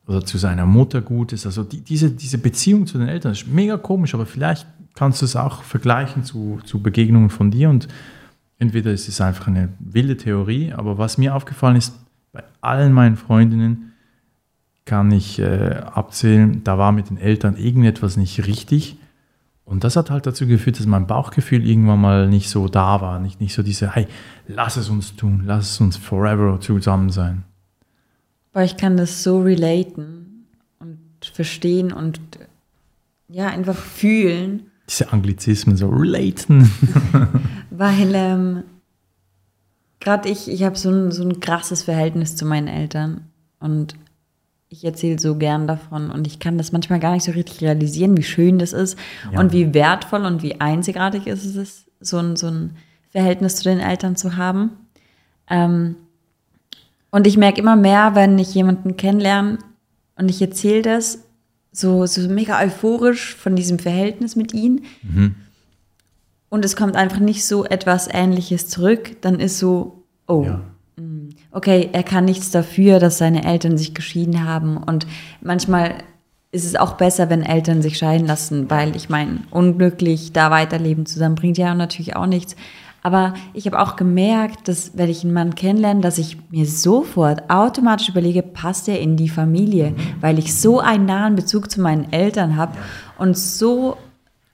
oder 0.06 0.24
zu 0.24 0.38
seiner 0.38 0.64
Mutter 0.64 1.02
gut 1.02 1.32
ist. 1.32 1.44
Also 1.44 1.64
die, 1.64 1.82
diese, 1.82 2.10
diese 2.10 2.38
Beziehung 2.38 2.86
zu 2.86 2.98
den 2.98 3.08
Eltern 3.08 3.32
ist 3.32 3.46
mega 3.46 3.76
komisch, 3.76 4.14
aber 4.14 4.24
vielleicht 4.26 4.66
kannst 4.98 5.22
du 5.22 5.26
es 5.26 5.36
auch 5.36 5.62
vergleichen 5.62 6.24
zu, 6.24 6.58
zu 6.64 6.82
Begegnungen 6.82 7.30
von 7.30 7.52
dir 7.52 7.70
und 7.70 7.86
entweder 8.58 8.90
ist 8.90 9.08
es 9.08 9.20
einfach 9.20 9.46
eine 9.46 9.68
wilde 9.78 10.16
Theorie, 10.16 10.72
aber 10.72 10.98
was 10.98 11.18
mir 11.18 11.36
aufgefallen 11.36 11.76
ist, 11.76 11.94
bei 12.32 12.42
allen 12.60 12.92
meinen 12.92 13.16
Freundinnen 13.16 13.92
kann 14.84 15.12
ich 15.12 15.38
äh, 15.38 15.82
abzählen, 15.84 16.64
da 16.64 16.78
war 16.78 16.90
mit 16.90 17.10
den 17.10 17.18
Eltern 17.18 17.56
irgendetwas 17.56 18.16
nicht 18.16 18.44
richtig. 18.46 18.96
Und 19.64 19.84
das 19.84 19.96
hat 19.96 20.10
halt 20.10 20.26
dazu 20.26 20.46
geführt, 20.46 20.80
dass 20.80 20.86
mein 20.86 21.06
Bauchgefühl 21.06 21.64
irgendwann 21.64 22.00
mal 22.00 22.26
nicht 22.26 22.48
so 22.48 22.68
da 22.68 23.02
war. 23.02 23.20
Nicht, 23.20 23.38
nicht 23.38 23.52
so 23.52 23.62
diese, 23.62 23.94
hey, 23.94 24.08
lass 24.46 24.78
es 24.78 24.88
uns 24.88 25.14
tun, 25.14 25.42
lass 25.44 25.72
es 25.72 25.80
uns 25.80 25.96
forever 25.98 26.58
zusammen 26.58 27.10
sein. 27.10 27.44
Boah, 28.52 28.62
ich 28.62 28.78
kann 28.78 28.96
das 28.96 29.22
so 29.22 29.42
relaten 29.42 30.46
und 30.78 30.98
verstehen 31.22 31.92
und 31.92 32.18
ja, 33.28 33.48
einfach 33.48 33.76
fühlen. 33.76 34.70
Diese 34.88 35.12
Anglizismen 35.12 35.76
so 35.76 35.88
relaten. 35.88 36.70
Weil 37.70 38.14
ähm, 38.14 38.62
gerade 40.00 40.28
ich, 40.28 40.50
ich 40.50 40.62
habe 40.62 40.76
so 40.76 40.90
ein, 40.90 41.12
so 41.12 41.22
ein 41.22 41.40
krasses 41.40 41.82
Verhältnis 41.82 42.36
zu 42.36 42.46
meinen 42.46 42.68
Eltern 42.68 43.22
und 43.60 43.94
ich 44.70 44.84
erzähle 44.84 45.18
so 45.18 45.36
gern 45.36 45.66
davon 45.66 46.10
und 46.10 46.26
ich 46.26 46.38
kann 46.40 46.58
das 46.58 46.72
manchmal 46.72 47.00
gar 47.00 47.12
nicht 47.12 47.24
so 47.24 47.32
richtig 47.32 47.62
realisieren, 47.62 48.16
wie 48.16 48.22
schön 48.22 48.58
das 48.58 48.72
ist 48.72 48.98
Ja. 49.32 49.40
und 49.40 49.52
wie 49.52 49.72
wertvoll 49.72 50.24
und 50.24 50.42
wie 50.42 50.60
einzigartig 50.60 51.26
ist 51.26 51.44
es 51.44 51.56
ist, 51.56 51.86
so 52.00 52.18
ein, 52.18 52.36
so 52.36 52.48
ein 52.48 52.76
Verhältnis 53.10 53.56
zu 53.56 53.64
den 53.64 53.80
Eltern 53.80 54.16
zu 54.16 54.36
haben. 54.36 54.70
Ähm, 55.48 55.96
und 57.10 57.26
ich 57.26 57.38
merke 57.38 57.60
immer 57.60 57.76
mehr, 57.76 58.14
wenn 58.14 58.38
ich 58.38 58.54
jemanden 58.54 58.96
kennenlerne 58.98 59.58
und 60.16 60.28
ich 60.30 60.42
erzähle 60.42 60.82
das 60.82 61.20
so, 61.72 62.06
so 62.06 62.20
mega 62.28 62.60
euphorisch 62.62 63.34
von 63.36 63.54
diesem 63.56 63.78
Verhältnis 63.78 64.36
mit 64.36 64.52
ihnen 64.54 64.84
und 66.48 66.64
es 66.64 66.76
kommt 66.76 66.96
einfach 66.96 67.18
nicht 67.20 67.44
so 67.44 67.64
etwas 67.64 68.08
Ähnliches 68.12 68.68
zurück, 68.68 69.16
dann 69.20 69.38
ist 69.40 69.58
so, 69.58 70.02
oh, 70.26 70.44
Ja. 70.44 70.60
okay, 71.52 71.90
er 71.92 72.02
kann 72.02 72.24
nichts 72.24 72.50
dafür, 72.50 72.98
dass 72.98 73.18
seine 73.18 73.44
Eltern 73.44 73.76
sich 73.78 73.94
geschieden 73.94 74.44
haben. 74.44 74.78
Und 74.78 75.06
manchmal 75.42 75.94
ist 76.50 76.64
es 76.64 76.74
auch 76.76 76.94
besser, 76.94 77.28
wenn 77.28 77.42
Eltern 77.42 77.82
sich 77.82 77.98
scheiden 77.98 78.26
lassen, 78.26 78.70
weil 78.70 78.96
ich 78.96 79.08
meine, 79.10 79.40
unglücklich 79.50 80.32
da 80.32 80.50
weiterleben 80.50 81.04
zusammen 81.04 81.34
bringt 81.34 81.58
ja 81.58 81.74
natürlich 81.74 82.16
auch 82.16 82.26
nichts. 82.26 82.56
Aber 83.08 83.32
ich 83.54 83.64
habe 83.64 83.80
auch 83.80 83.96
gemerkt, 83.96 84.68
dass 84.68 84.92
wenn 84.98 85.08
ich 85.08 85.24
einen 85.24 85.32
Mann 85.32 85.54
kennenlerne, 85.54 86.02
dass 86.02 86.18
ich 86.18 86.36
mir 86.50 86.66
sofort 86.66 87.48
automatisch 87.48 88.10
überlege, 88.10 88.42
passt 88.42 88.86
er 88.86 89.00
in 89.00 89.16
die 89.16 89.30
Familie, 89.30 89.94
weil 90.20 90.38
ich 90.38 90.54
so 90.54 90.78
einen 90.78 91.06
nahen 91.06 91.34
Bezug 91.34 91.70
zu 91.70 91.80
meinen 91.80 92.12
Eltern 92.12 92.56
habe 92.56 92.76
und 93.16 93.34
so 93.38 93.96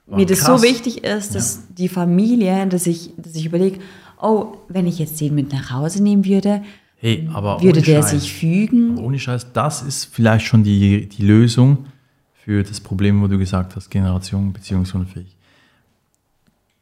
Wow, 0.06 0.18
mir 0.18 0.26
das 0.26 0.38
krass. 0.44 0.60
so 0.60 0.64
wichtig 0.68 1.02
ist, 1.02 1.34
dass 1.34 1.62
die 1.74 1.88
Familie, 1.88 2.64
dass 2.68 2.86
ich, 2.86 3.10
dass 3.16 3.34
ich 3.34 3.46
überlege, 3.46 3.80
oh, 4.22 4.58
wenn 4.68 4.86
ich 4.86 5.00
jetzt 5.00 5.20
den 5.20 5.34
mit 5.34 5.52
nach 5.52 5.72
Hause 5.72 6.00
nehmen 6.00 6.24
würde, 6.24 6.62
Hey, 6.98 7.28
aber 7.34 7.60
würde 7.60 7.82
der 7.82 8.02
Scheiß. 8.02 8.10
sich 8.10 8.32
fügen? 8.32 8.98
Ohne 8.98 9.18
Scheiß, 9.18 9.48
das 9.52 9.82
ist 9.82 10.04
vielleicht 10.04 10.46
schon 10.46 10.62
die, 10.62 11.08
die 11.08 11.22
Lösung 11.24 11.86
für 12.34 12.62
das 12.62 12.78
Problem, 12.80 13.20
wo 13.20 13.26
du 13.26 13.36
gesagt 13.36 13.74
hast, 13.74 13.90
Generation 13.90 14.52
beziehungsunfähig. 14.52 15.34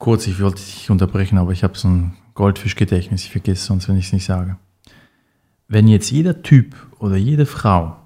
Kurz, 0.03 0.27
ich 0.27 0.41
wollte 0.41 0.57
dich 0.57 0.91
unterbrechen, 0.91 1.39
aber 1.39 1.53
ich 1.53 1.63
habe 1.63 1.79
so 1.79 1.87
ein 1.87 2.15
Goldfischgedächtnis, 2.35 3.23
ich 3.23 3.31
vergesse 3.31 3.67
sonst, 3.67 3.89
wenn 3.89 3.97
ich 3.97 4.07
es 4.07 4.13
nicht 4.13 4.25
sage. 4.25 4.57
Wenn 5.69 5.87
jetzt 5.87 6.11
jeder 6.11 6.43
Typ 6.43 6.75
oder 6.99 7.15
jede 7.15 7.47
Frau 7.47 7.97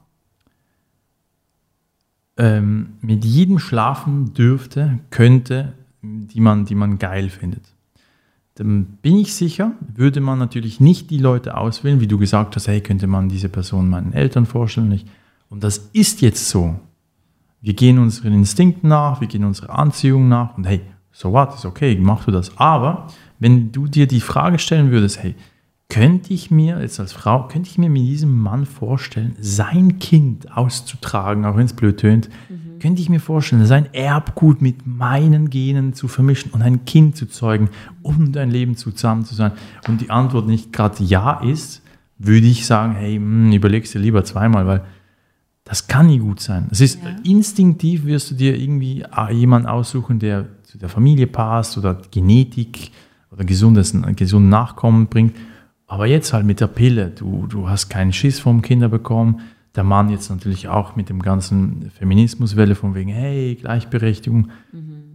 ähm, 2.37 2.98
mit 3.00 3.24
jedem 3.24 3.59
schlafen 3.59 4.35
dürfte, 4.35 4.98
könnte, 5.09 5.72
die 6.02 6.38
man, 6.38 6.66
die 6.66 6.74
man 6.74 6.98
geil 6.98 7.30
findet, 7.30 7.64
dann 8.56 8.98
bin 9.00 9.16
ich 9.16 9.32
sicher, 9.32 9.72
würde 9.94 10.20
man 10.20 10.38
natürlich 10.38 10.80
nicht 10.80 11.09
die 11.09 11.16
Leute 11.16 11.56
auswählen, 11.56 12.00
wie 12.00 12.09
du 12.09 12.18
gesagt 12.18 12.56
hast, 12.56 12.68
hey, 12.68 12.82
könnte 12.82 13.06
man 13.06 13.30
diese 13.30 13.48
Person 13.48 13.88
meinen 13.88 14.12
Eltern 14.12 14.44
vorstellen, 14.44 14.90
nicht? 14.90 15.09
Und 15.48 15.64
das 15.64 15.88
ist 15.94 16.20
jetzt 16.20 16.50
so. 16.50 16.78
Wir 17.62 17.72
gehen 17.72 17.98
unseren 17.98 18.35
Instinkten 18.35 18.90
nach, 18.90 19.22
wir 19.22 19.28
gehen 19.28 19.44
unserer 19.44 19.78
Anziehung 19.78 20.28
nach 20.28 20.59
und 20.59 20.66
hey, 20.66 20.82
so 21.18 21.33
what, 21.33 21.55
ist 21.55 21.64
okay, 21.64 21.96
mach 21.98 22.24
du 22.26 22.31
das. 22.31 22.57
Aber 22.59 23.07
wenn 23.38 23.72
du 23.72 23.87
dir 23.87 24.07
die 24.07 24.20
Frage 24.20 24.59
stellen 24.59 24.90
würdest, 24.90 25.22
hey, 25.22 25.35
könnte 25.88 26.35
ich 26.35 26.50
mir 26.50 26.81
jetzt 26.81 27.00
als 27.00 27.12
Frau, 27.14 27.48
könnte 27.48 27.70
ich 27.70 27.79
mir 27.79 27.88
mit 27.88 28.02
diesem 28.02 28.37
Mann 28.38 28.66
vorstellen, 28.66 29.35
sein 29.40 29.98
Kind 29.98 30.55
auszutragen, 30.55 31.46
auch 31.46 31.57
wenn 31.57 31.64
es 31.64 31.72
blöd 31.72 31.98
tönt, 31.98 32.29
könnte 32.81 33.00
ich 33.00 33.09
mir 33.09 33.20
vorstellen, 33.20 33.64
sein 33.64 33.88
Erbgut 33.94 34.61
mit 34.61 34.87
meinen 34.87 35.48
Genen 35.48 35.94
zu 35.94 36.07
vermischen 36.09 36.50
und 36.50 36.61
ein 36.61 36.85
Kind 36.85 37.16
zu 37.16 37.26
zeugen, 37.26 37.70
um 38.02 38.33
dein 38.33 38.50
Leben 38.50 38.76
zusammen 38.76 39.24
zu 39.24 39.35
sein. 39.35 39.52
Und 39.88 40.02
die 40.02 40.11
Antwort 40.11 40.46
nicht 40.46 40.70
gerade 40.72 41.02
ja 41.02 41.40
ist, 41.40 41.83
würde 42.18 42.46
ich 42.46 42.66
sagen, 42.66 42.94
hey, 42.94 43.14
hm, 43.16 43.52
überlegst 43.52 43.94
dir 43.94 44.00
lieber 44.00 44.22
zweimal, 44.24 44.66
weil 44.66 44.83
das 45.64 45.87
kann 45.88 46.09
nie 46.09 46.18
gut 46.18 46.40
sein. 46.40 46.68
Es 46.70 46.81
ist 46.81 47.02
Ja. 47.02 47.11
instinktiv 47.24 48.05
wirst 48.05 48.31
du 48.31 48.35
dir 48.35 48.57
irgendwie 48.59 49.05
ah, 49.11 49.31
jemanden 49.31 49.68
aussuchen, 49.68 50.18
der 50.18 50.46
zu 50.77 50.81
der 50.81 50.89
Familie 50.89 51.27
passt 51.27 51.79
oder 51.79 52.01
Genetik 52.11 52.91
oder 53.31 53.45
gesundes, 53.45 53.95
gesunden 54.15 54.51
Nachkommen 54.51 55.07
bringt. 55.07 55.35
Aber 55.87 56.07
jetzt 56.07 56.33
halt 56.33 56.45
mit 56.45 56.61
der 56.61 56.67
Pille, 56.67 57.11
du, 57.11 57.47
du 57.47 57.69
hast 57.69 57.89
keinen 57.89 58.12
Schiss 58.12 58.41
vom 58.41 58.61
Kinder 58.61 58.89
bekommen. 58.89 59.41
Der 59.75 59.85
Mann 59.85 60.11
jetzt 60.11 60.31
natürlich 60.31 60.69
auch 60.69 60.97
mit 60.97 61.09
dem 61.09 61.23
ganzen 61.23 61.91
Feminismuswelle 61.91 62.75
von 62.75 62.95
wegen, 62.95 63.11
hey, 63.11 63.55
Gleichberechtigung. 63.55 64.51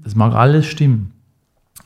Das 0.03 0.15
mag 0.15 0.33
alles 0.33 0.65
stimmen. 0.65 1.11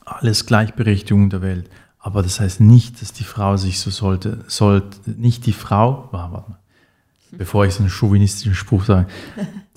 Alles 0.04 0.46
Gleichberechtigung 0.46 1.30
der 1.30 1.42
Welt. 1.42 1.68
Aber 1.98 2.22
das 2.22 2.38
heißt 2.38 2.60
nicht, 2.60 3.02
dass 3.02 3.12
die 3.12 3.24
Frau 3.24 3.56
sich 3.56 3.80
so 3.80 3.90
sollte, 3.90 4.44
sollte 4.46 5.10
nicht 5.10 5.46
die 5.46 5.52
Frau, 5.52 6.08
warte 6.12 6.30
mal, 6.30 6.58
bevor 7.32 7.66
ich 7.66 7.74
so 7.74 7.80
einen 7.80 7.90
chauvinistischen 7.90 8.54
Spruch 8.54 8.84
sage, 8.84 9.08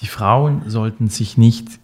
die 0.02 0.08
Frauen 0.08 0.70
sollten 0.70 1.08
sich 1.08 1.38
nicht 1.38 1.80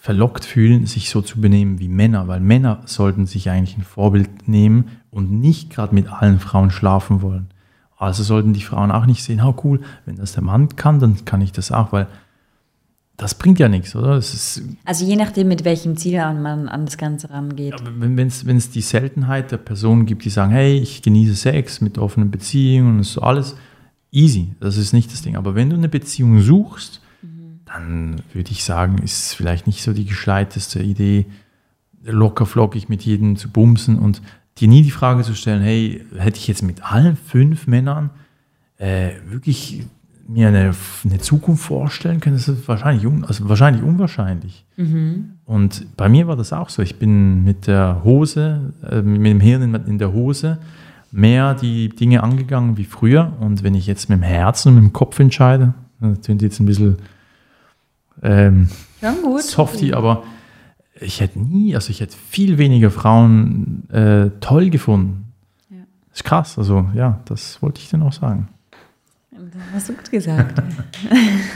verlockt 0.00 0.44
fühlen, 0.44 0.86
sich 0.86 1.10
so 1.10 1.20
zu 1.20 1.40
benehmen 1.40 1.80
wie 1.80 1.88
Männer, 1.88 2.28
weil 2.28 2.40
Männer 2.40 2.80
sollten 2.86 3.26
sich 3.26 3.50
eigentlich 3.50 3.76
ein 3.76 3.82
Vorbild 3.82 4.48
nehmen 4.48 4.86
und 5.10 5.30
nicht 5.32 5.70
gerade 5.70 5.94
mit 5.94 6.08
allen 6.08 6.38
Frauen 6.38 6.70
schlafen 6.70 7.20
wollen. 7.20 7.48
Also 7.96 8.22
sollten 8.22 8.52
die 8.52 8.62
Frauen 8.62 8.92
auch 8.92 9.06
nicht 9.06 9.24
sehen, 9.24 9.40
oh 9.42 9.54
cool, 9.64 9.80
wenn 10.06 10.16
das 10.16 10.32
der 10.32 10.44
Mann 10.44 10.76
kann, 10.76 11.00
dann 11.00 11.24
kann 11.24 11.40
ich 11.40 11.50
das 11.50 11.72
auch, 11.72 11.90
weil 11.92 12.06
das 13.16 13.34
bringt 13.34 13.58
ja 13.58 13.68
nichts, 13.68 13.96
oder? 13.96 14.12
Also 14.12 15.04
je 15.04 15.16
nachdem, 15.16 15.48
mit 15.48 15.64
welchem 15.64 15.96
Ziel 15.96 16.18
man 16.40 16.68
an 16.68 16.86
das 16.86 16.96
Ganze 16.96 17.30
rangeht. 17.30 17.74
es 17.74 18.46
wenn 18.46 18.56
es 18.56 18.70
die 18.70 18.80
Seltenheit 18.80 19.50
der 19.50 19.56
Personen 19.56 20.06
gibt, 20.06 20.24
die 20.24 20.30
sagen, 20.30 20.52
hey, 20.52 20.78
ich 20.78 21.02
genieße 21.02 21.34
Sex 21.34 21.80
mit 21.80 21.98
offenen 21.98 22.30
Beziehungen 22.30 22.98
und 22.98 23.02
so 23.02 23.20
alles, 23.20 23.56
easy, 24.12 24.54
das 24.60 24.76
ist 24.76 24.92
nicht 24.92 25.12
das 25.12 25.22
Ding. 25.22 25.36
Aber 25.36 25.56
wenn 25.56 25.68
du 25.68 25.76
eine 25.76 25.88
Beziehung 25.88 26.40
suchst, 26.40 27.02
dann 27.68 28.22
würde 28.32 28.50
ich 28.50 28.64
sagen, 28.64 28.98
ist 28.98 29.26
es 29.26 29.34
vielleicht 29.34 29.66
nicht 29.66 29.82
so 29.82 29.92
die 29.92 30.04
geschleiteste 30.04 30.82
Idee, 30.82 31.26
locker 32.04 32.46
flockig 32.46 32.88
mit 32.88 33.02
jedem 33.02 33.36
zu 33.36 33.50
bumsen 33.50 33.98
und 33.98 34.22
dir 34.58 34.68
nie 34.68 34.82
die 34.82 34.90
Frage 34.90 35.22
zu 35.22 35.34
stellen, 35.34 35.62
hey, 35.62 36.04
hätte 36.16 36.38
ich 36.38 36.48
jetzt 36.48 36.62
mit 36.62 36.82
allen 36.82 37.16
fünf 37.16 37.66
Männern 37.66 38.10
äh, 38.78 39.10
wirklich 39.28 39.84
mir 40.26 40.48
eine, 40.48 40.74
eine 41.04 41.18
Zukunft 41.18 41.64
vorstellen 41.64 42.20
können? 42.20 42.36
Das 42.36 42.48
ist 42.48 42.66
wahrscheinlich, 42.68 43.06
un, 43.06 43.24
also 43.24 43.48
wahrscheinlich 43.48 43.82
unwahrscheinlich. 43.82 44.64
Und 45.44 45.86
bei 45.96 46.08
mir 46.08 46.26
war 46.26 46.36
das 46.36 46.52
auch 46.52 46.68
so. 46.68 46.82
Ich 46.82 46.98
bin 46.98 47.44
mit 47.44 47.66
der 47.66 48.02
Hose, 48.04 48.72
äh, 48.88 49.02
mit 49.02 49.26
dem 49.26 49.40
Hirn 49.40 49.62
in, 49.62 49.74
in 49.74 49.98
der 49.98 50.12
Hose 50.12 50.58
mehr 51.10 51.54
die 51.54 51.88
Dinge 51.88 52.22
angegangen 52.22 52.76
wie 52.76 52.84
früher. 52.84 53.32
Und 53.40 53.62
wenn 53.62 53.74
ich 53.74 53.86
jetzt 53.86 54.08
mit 54.08 54.18
dem 54.18 54.22
Herzen 54.22 54.68
und 54.68 54.74
mit 54.74 54.84
dem 54.84 54.92
Kopf 54.92 55.18
entscheide, 55.18 55.74
das 56.00 56.20
klingt 56.22 56.42
jetzt 56.42 56.60
ein 56.60 56.66
bisschen 56.66 56.96
ähm, 58.22 58.68
Ja, 59.00 59.12
gut. 59.12 59.42
softy, 59.42 59.92
aber 59.92 60.24
ich 61.00 61.20
hätte 61.20 61.38
nie, 61.38 61.74
also 61.74 61.90
ich 61.90 62.00
hätte 62.00 62.16
viel 62.30 62.58
weniger 62.58 62.90
Frauen 62.90 63.88
äh, 63.90 64.30
toll 64.40 64.70
gefunden. 64.70 65.32
Ja. 65.70 65.76
Das 66.08 66.18
ist 66.18 66.24
krass, 66.24 66.58
also 66.58 66.86
ja, 66.94 67.20
das 67.26 67.62
wollte 67.62 67.80
ich 67.80 67.88
dir 67.88 67.98
noch 67.98 68.12
sagen. 68.12 68.48
Das 69.30 69.62
hast 69.72 69.88
du 69.88 69.92
gut 69.94 70.10
gesagt. 70.10 70.60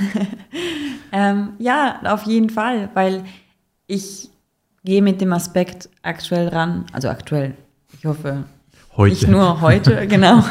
ähm, 1.12 1.51
ja, 1.59 2.01
auf 2.05 2.22
jeden 2.25 2.51
Fall, 2.51 2.88
weil 2.94 3.25
ich 3.87 4.31
gehe 4.85 5.03
mit 5.03 5.20
dem 5.20 5.33
Aspekt 5.33 5.88
aktuell 6.03 6.48
ran, 6.48 6.85
also 6.92 7.09
aktuell, 7.09 7.55
ich 7.98 8.05
hoffe, 8.07 8.44
Heute. 8.96 9.11
nicht 9.14 9.29
nur 9.29 9.61
heute, 9.61 10.07
genau. 10.09 10.44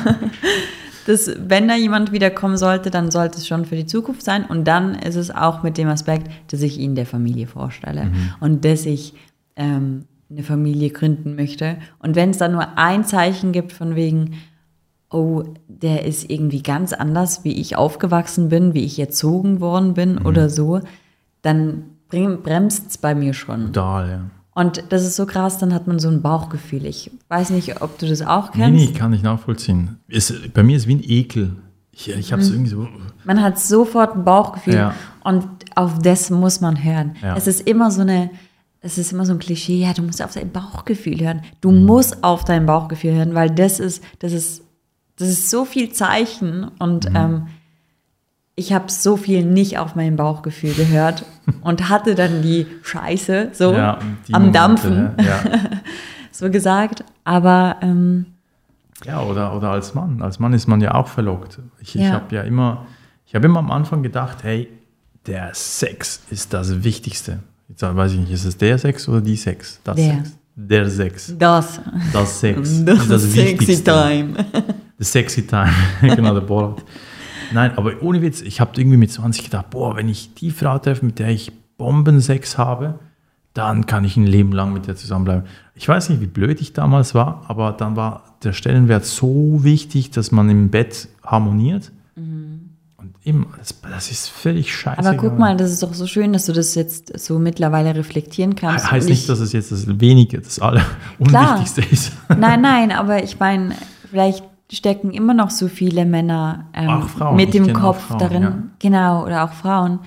Dass, 1.07 1.31
wenn 1.37 1.67
da 1.67 1.75
jemand 1.75 2.11
wiederkommen 2.11 2.57
sollte, 2.57 2.91
dann 2.91 3.11
sollte 3.11 3.37
es 3.37 3.47
schon 3.47 3.65
für 3.65 3.75
die 3.75 3.85
Zukunft 3.85 4.23
sein. 4.23 4.45
Und 4.45 4.65
dann 4.67 4.95
ist 4.95 5.15
es 5.15 5.31
auch 5.31 5.63
mit 5.63 5.77
dem 5.77 5.87
Aspekt, 5.87 6.29
dass 6.51 6.61
ich 6.61 6.77
ihn 6.77 6.95
der 6.95 7.05
Familie 7.05 7.47
vorstelle 7.47 8.11
und 8.39 8.65
dass 8.65 8.85
ich 8.85 9.13
ähm, 9.55 10.05
eine 10.29 10.43
Familie 10.43 10.89
gründen 10.89 11.35
möchte. 11.35 11.77
Und 11.99 12.15
wenn 12.15 12.29
es 12.29 12.37
da 12.37 12.47
nur 12.47 12.77
ein 12.77 13.03
Zeichen 13.03 13.51
gibt 13.51 13.73
von 13.73 13.95
wegen, 13.95 14.35
oh, 15.09 15.43
der 15.67 16.05
ist 16.05 16.29
irgendwie 16.29 16.63
ganz 16.63 16.93
anders, 16.93 17.43
wie 17.43 17.59
ich 17.59 17.75
aufgewachsen 17.75 18.49
bin, 18.49 18.73
wie 18.73 18.85
ich 18.85 18.97
erzogen 18.97 19.59
worden 19.59 19.93
bin 19.93 20.17
oder 20.19 20.49
so, 20.49 20.79
dann 21.41 21.83
bremst 22.07 22.89
es 22.89 22.97
bei 22.97 23.15
mir 23.15 23.33
schon. 23.33 23.73
Total, 23.73 24.09
ja. 24.09 24.21
Und 24.53 24.83
das 24.89 25.03
ist 25.03 25.15
so 25.15 25.25
krass, 25.25 25.57
dann 25.59 25.73
hat 25.73 25.87
man 25.87 25.97
so 25.99 26.09
ein 26.09 26.21
Bauchgefühl. 26.21 26.85
Ich 26.85 27.09
weiß 27.29 27.51
nicht, 27.51 27.81
ob 27.81 27.97
du 27.99 28.07
das 28.07 28.21
auch 28.21 28.53
Nee, 28.53 28.61
kennst. 28.63 28.85
nee, 28.85 28.91
kann 28.97 29.13
ich 29.13 29.23
nachvollziehen. 29.23 29.97
Ist, 30.07 30.53
bei 30.53 30.61
mir 30.63 30.75
ist 30.75 30.83
es 30.83 30.87
wie 30.87 30.95
ein 30.95 31.03
Ekel. 31.03 31.55
Ich, 31.93 32.09
ich 32.09 32.31
habe 32.33 32.41
es 32.41 32.49
irgendwie 32.49 32.69
so. 32.69 32.87
Man 33.23 33.41
hat 33.41 33.59
sofort 33.59 34.15
ein 34.15 34.23
Bauchgefühl 34.25 34.73
Ja. 34.75 34.95
und 35.23 35.45
auf 35.75 35.99
das 35.99 36.29
muss 36.29 36.59
man 36.61 36.83
hören. 36.83 37.15
Ja. 37.21 37.35
Es 37.37 37.47
ist 37.47 37.61
immer 37.67 37.91
so 37.91 38.01
eine, 38.01 38.29
es 38.81 38.97
ist 38.97 39.13
immer 39.13 39.25
so 39.25 39.33
ein 39.33 39.39
Klischee, 39.39 39.77
ja, 39.83 39.93
du 39.93 40.01
musst 40.01 40.21
auf 40.21 40.33
dein 40.33 40.51
Bauchgefühl 40.51 41.19
hören. 41.21 41.41
Du 41.61 41.71
Mhm. 41.71 41.85
musst 41.85 42.23
auf 42.23 42.43
dein 42.43 42.65
Bauchgefühl 42.65 43.13
hören, 43.13 43.33
weil 43.35 43.49
das 43.51 43.79
ist, 43.79 44.03
das 44.19 44.33
ist, 44.33 44.63
das 45.17 45.29
ist 45.29 45.49
so 45.49 45.63
viel 45.65 45.91
Zeichen 45.93 46.69
und 46.79 47.09
Mhm. 47.09 47.15
ähm, 47.15 47.47
ich 48.55 48.73
habe 48.73 48.91
so 48.91 49.17
viel 49.17 49.43
nicht 49.45 49.77
auf 49.77 49.95
mein 49.95 50.15
Bauchgefühl 50.15 50.73
gehört 50.73 51.25
und 51.61 51.89
hatte 51.89 52.15
dann 52.15 52.41
die 52.41 52.67
Scheiße 52.83 53.49
so 53.53 53.73
Ja, 53.73 53.99
die 54.27 54.33
am 54.33 54.43
Momente, 54.47 54.59
Dampfen, 54.59 55.11
Ja. 55.19 55.39
so 56.31 56.49
gesagt. 56.49 57.03
Aber 57.23 57.77
ähm, 57.81 58.25
Ja, 59.05 59.21
oder, 59.21 59.55
oder 59.55 59.69
als 59.71 59.93
Mann. 59.93 60.21
Als 60.21 60.39
Mann 60.39 60.53
ist 60.53 60.67
man 60.67 60.81
ja 60.81 60.93
auch 60.95 61.07
verlockt. 61.07 61.59
Ich, 61.79 61.95
ich 61.95 62.01
Ja. 62.01 62.11
habe 62.13 62.35
ja 62.35 62.41
immer, 62.43 62.85
ich 63.25 63.35
habe 63.35 63.45
immer 63.45 63.59
am 63.59 63.71
Anfang 63.71 64.03
gedacht, 64.03 64.39
hey, 64.43 64.67
der 65.27 65.51
Sex 65.53 66.21
ist 66.29 66.53
das 66.53 66.83
Wichtigste. 66.83 67.39
Jetzt 67.69 67.83
weiß 67.83 68.11
ich 68.13 68.19
nicht, 68.19 68.31
ist 68.31 68.43
es 68.45 68.57
der 68.57 68.77
Sex 68.77 69.07
oder 69.07 69.21
die 69.21 69.37
Sex? 69.37 69.79
Das 69.83 69.95
Der. 69.95 70.15
Sex. 70.15 70.31
Der 70.55 70.89
Sex. 70.89 71.35
das, 71.39 71.79
Das 72.11 72.39
Sex 72.41 72.57
das 72.85 72.99
ist 72.99 73.09
das 73.11 73.21
sexy 73.23 73.37
Wichtigste. 73.59 73.83
time. 73.91 74.33
The 74.97 75.03
sexy 75.05 75.47
time. 75.47 75.71
genau, 76.01 76.33
der 76.33 76.41
Borat. 76.41 76.83
Nein, 77.53 77.77
aber 77.77 78.01
ohne 78.01 78.21
Witz, 78.21 78.41
ich 78.41 78.59
habe 78.61 78.71
irgendwie 78.77 78.97
mit 78.97 79.11
20 79.11 79.43
gedacht, 79.45 79.69
boah, 79.69 79.95
wenn 79.95 80.07
ich 80.09 80.33
die 80.35 80.51
Frau 80.51 80.77
treffe, 80.79 81.05
mit 81.05 81.19
der 81.19 81.29
ich 81.29 81.51
Bombensex 81.77 82.57
habe, 82.57 82.99
dann 83.53 83.85
kann 83.85 84.05
ich 84.05 84.15
ein 84.17 84.25
Leben 84.25 84.53
lang 84.53 84.71
mit 84.73 84.87
der 84.87 84.95
zusammenbleiben. 84.95 85.43
Ich 85.75 85.87
weiß 85.87 86.09
nicht, 86.09 86.21
wie 86.21 86.27
blöd 86.27 86.61
ich 86.61 86.73
damals 86.73 87.13
war, 87.15 87.43
aber 87.47 87.73
dann 87.73 87.95
war 87.95 88.23
der 88.43 88.53
Stellenwert 88.53 89.05
so 89.05 89.63
wichtig, 89.63 90.11
dass 90.11 90.31
man 90.31 90.49
im 90.49 90.69
Bett 90.69 91.09
harmoniert. 91.25 91.91
Und 92.15 93.15
eben, 93.23 93.47
das, 93.57 93.75
das 93.81 94.11
ist 94.11 94.29
völlig 94.29 94.73
scheiße. 94.75 94.99
Aber 94.99 95.15
guck 95.15 95.37
mal, 95.39 95.57
das 95.57 95.71
ist 95.71 95.81
doch 95.83 95.93
so 95.93 96.05
schön, 96.07 96.33
dass 96.33 96.45
du 96.45 96.53
das 96.53 96.75
jetzt 96.75 97.19
so 97.19 97.39
mittlerweile 97.39 97.95
reflektieren 97.95 98.55
kannst. 98.55 98.91
Heißt 98.91 99.09
nicht, 99.09 99.21
ich- 99.21 99.27
dass 99.27 99.39
es 99.39 99.53
jetzt 99.53 99.71
das 99.71 99.99
Wenige, 99.99 100.39
das 100.39 100.59
aller 100.59 100.85
Klar. 101.27 101.55
Unwichtigste 101.55 101.81
ist. 101.91 102.11
Nein, 102.29 102.61
nein, 102.61 102.91
aber 102.91 103.23
ich 103.23 103.39
meine, 103.39 103.73
vielleicht 104.09 104.43
stecken 104.71 105.11
immer 105.11 105.33
noch 105.33 105.49
so 105.49 105.67
viele 105.67 106.05
Männer 106.05 106.65
ähm, 106.73 107.03
Frauen, 107.03 107.35
mit 107.35 107.53
dem 107.53 107.73
Kopf 107.73 108.01
Frauen, 108.07 108.19
darin. 108.19 108.43
ja. 108.43 108.57
Genau, 108.79 109.25
oder 109.25 109.43
auch 109.43 109.53
Frauen. 109.53 109.99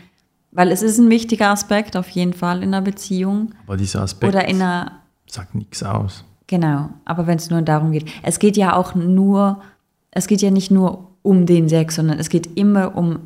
Weil 0.53 0.70
es 0.70 0.83
ist 0.83 0.98
ein 0.98 1.11
wichtiger 1.11 1.50
Aspekt 1.50 1.96
auf 1.96 2.09
jeden 2.11 2.33
Fall 2.33 2.62
in 2.62 2.72
einer 2.74 2.81
Beziehung 2.83 3.50
Aber 3.66 3.77
dieser 3.77 4.03
Aspekt 4.03 4.33
oder 4.33 4.46
in 4.48 4.62
einer, 4.62 4.92
sagt 5.27 5.55
nichts 5.55 5.83
aus. 5.83 6.24
genau, 6.46 6.90
aber 7.05 7.27
wenn 7.27 7.38
es 7.38 7.50
nur 7.50 7.62
darum 7.62 7.92
geht. 7.92 8.07
Es 8.22 8.38
geht 8.38 8.57
ja 8.57 8.77
auch 8.77 8.94
nur, 8.94 9.61
es 10.12 10.27
geht 10.29 10.42
ja 10.42 10.50
nicht 10.50 10.70
nur 10.70 11.11
um 11.22 11.46
den 11.46 11.68
Sex, 11.68 11.96
sondern 11.96 12.18
es 12.18 12.29
geht 12.29 12.57
immer 12.57 12.96
um 12.96 13.18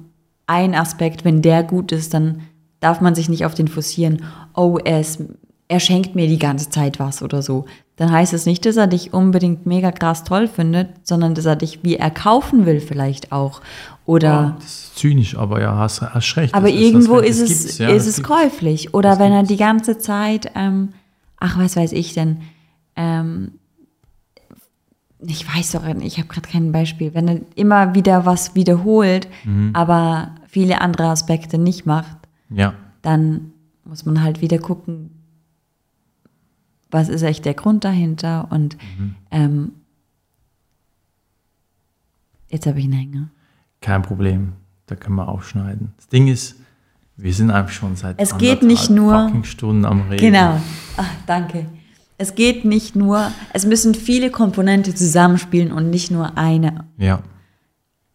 einen 0.46 0.74
Aspekt. 0.74 1.24
Wenn 1.24 1.42
der 1.42 1.62
gut 1.62 1.92
ist, 1.92 2.14
dann 2.14 2.40
darf 2.81 3.01
man 3.01 3.14
sich 3.14 3.29
nicht 3.29 3.44
auf 3.44 3.55
den 3.55 3.68
forcieren. 3.68 4.22
Oh, 4.55 4.79
er, 4.83 5.01
ist, 5.01 5.22
er 5.68 5.81
schenkt 5.81 6.14
mir 6.14 6.29
die 6.29 6.38
ganze 6.38 6.70
Zeit 6.70 6.98
was 6.98 7.22
oder 7.22 7.42
so. 7.42 7.66
Dann 7.98 8.11
heißt 8.12 8.32
es 8.32 8.46
nicht, 8.46 8.64
dass 8.64 8.76
er 8.76 8.87
dich 8.87 9.12
unbedingt 9.12 9.66
mega 9.66 9.90
krass 9.92 10.24
toll 10.24 10.46
findet, 10.48 10.88
sondern 11.06 11.34
dass 11.34 11.44
er 11.46 11.56
dich 11.56 11.80
wie 11.82 11.96
er 11.96 12.11
kaufen 12.11 12.64
will 12.64 12.80
vielleicht 12.80 13.32
auch. 13.32 13.61
Oder 14.06 14.54
Oh, 14.56 14.61
das 14.61 14.66
ist 14.68 14.96
zynisch, 14.98 15.37
aber 15.37 15.61
ja, 15.61 15.76
hast, 15.76 16.00
hast 16.00 16.37
recht. 16.37 16.54
aber 16.54 16.70
das, 16.70 16.78
irgendwo 16.80 17.20
das 17.20 17.38
ist 17.38 17.64
es, 17.66 17.78
ja, 17.78 17.88
ist 17.90 18.06
es 18.06 18.22
käuflich. 18.22 18.94
Oder 18.94 19.11
Das 19.11 19.18
wenn 19.18 19.32
er 19.32 19.38
gibt's. 19.40 19.48
die 19.48 19.56
ganze 19.58 19.98
Zeit, 19.98 20.50
ähm, 20.54 20.90
ach, 21.38 21.58
was 21.58 21.76
weiß 21.76 21.92
ich 21.92 22.14
denn, 22.14 22.38
ähm, 22.96 23.52
ich 25.20 25.44
weiß 25.52 25.72
doch, 25.72 25.84
ich 26.00 26.18
habe 26.18 26.28
gerade 26.28 26.48
kein 26.48 26.70
Beispiel, 26.70 27.12
wenn 27.14 27.26
er 27.28 27.40
immer 27.56 27.94
wieder 27.94 28.24
was 28.24 28.54
wiederholt, 28.54 29.26
Mhm. 29.44 29.70
aber 29.72 30.37
viele 30.46 30.80
andere 30.80 31.08
Aspekte 31.08 31.58
nicht 31.58 31.84
macht, 31.87 32.16
Ja, 32.50 32.74
dann 33.02 33.52
muss 33.84 34.06
man 34.06 34.22
halt 34.22 34.40
wieder 34.40 34.58
gucken, 34.58 35.08
was 36.90 37.09
ist 37.09 37.22
echt 37.22 37.44
der 37.44 37.55
Grund 37.55 37.85
dahinter 37.85 38.48
und 38.51 38.77
Mhm. 38.98 39.14
ähm, 39.31 39.72
jetzt 42.48 42.66
habe 42.66 42.79
ich 42.79 42.85
einen 42.85 42.94
Hänger. 42.94 43.29
kein 43.81 44.03
Problem. 44.03 44.55
Da 44.87 44.96
können 44.96 45.16
wir 45.16 45.29
aufschneiden. 45.29 45.92
Das 45.98 46.09
Ding 46.09 46.29
ist, 46.29 46.57
wir 47.16 47.33
sind 47.35 47.51
einfach 47.51 47.72
schon 47.72 47.94
seit 47.94 48.18
Es 48.18 48.38
geht 48.38 48.62
nicht 48.62 48.88
nur- 48.90 49.31
Stunden 49.44 49.85
am 49.85 50.09
Reden. 50.09 50.18
Genau. 50.33 50.59
Ach, 50.96 51.11
danke. 51.27 51.66
Es 52.16 52.35
geht 52.35 52.64
nicht 52.64 52.96
nur, 52.96 53.31
es 53.53 53.66
müssen 53.66 53.94
viele 53.94 54.31
Komponenten 54.31 54.96
zusammenspielen 54.96 55.70
und 55.72 55.90
nicht 55.90 56.11
nur 56.11 56.37
eine. 56.38 56.87
Ja. 56.96 57.22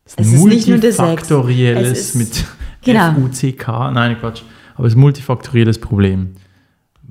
Das 0.04 0.16
Es 0.18 0.34
ist 0.34 0.44
nicht 0.44 0.68
nur 0.68 0.82
Sex. 0.82 0.98
multifaktorielles 0.98 2.16
mit 2.16 2.44
Genau. 2.82 3.14
FUCK. 3.14 3.68
Nein, 3.94 4.18
Quatsch. 4.20 4.42
Aber 4.76 4.88
es 4.88 4.94
ist 4.94 4.98
multifaktorielles 5.00 5.80
Problem, 5.80 6.34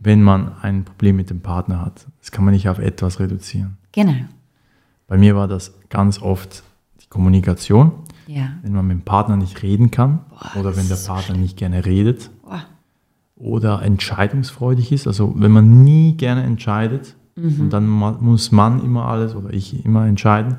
wenn 0.03 0.23
man 0.23 0.53
ein 0.62 0.85
Problem 0.85 1.17
mit 1.17 1.31
dem 1.31 1.41
Partner 1.41 1.81
hat. 1.85 2.07
Das 2.21 2.31
kann 2.33 2.45
man 2.45 2.55
nicht 2.55 2.69
auf 2.69 2.79
etwas 2.79 3.21
reduzieren. 3.21 3.77
Genau. 3.93 4.15
Bei 5.07 5.17
mir 5.19 5.37
war 5.37 5.49
das 5.49 5.75
ganz 5.91 6.21
oft 6.21 6.62
die 7.03 7.07
Kommunikation. 7.09 7.93
Ja. 8.29 8.51
wenn 8.62 8.73
man 8.73 8.87
mit 8.87 8.99
dem 8.99 9.03
Partner 9.05 9.37
nicht 9.37 9.62
reden 9.62 9.91
kann 9.91 10.21
oder 10.59 10.77
wenn 10.77 10.88
der 10.88 10.95
Partner 10.97 11.37
nicht 11.37 11.57
gerne 11.57 11.85
redet 11.85 12.31
Boah. 12.45 12.62
oder 13.35 13.83
entscheidungsfreudig 13.83 14.93
ist, 14.93 15.07
also 15.09 15.35
wenn 15.37 15.51
man 15.51 15.83
nie 15.83 16.17
gerne 16.17 16.45
entscheidet 16.45 17.17
Mhm. 17.35 17.61
und 17.62 17.71
dann 17.73 17.88
muss 17.88 18.53
man 18.53 18.83
immer 18.85 19.07
alles 19.07 19.35
oder 19.35 19.53
ich 19.55 19.85
immer 19.85 20.07
entscheiden. 20.07 20.59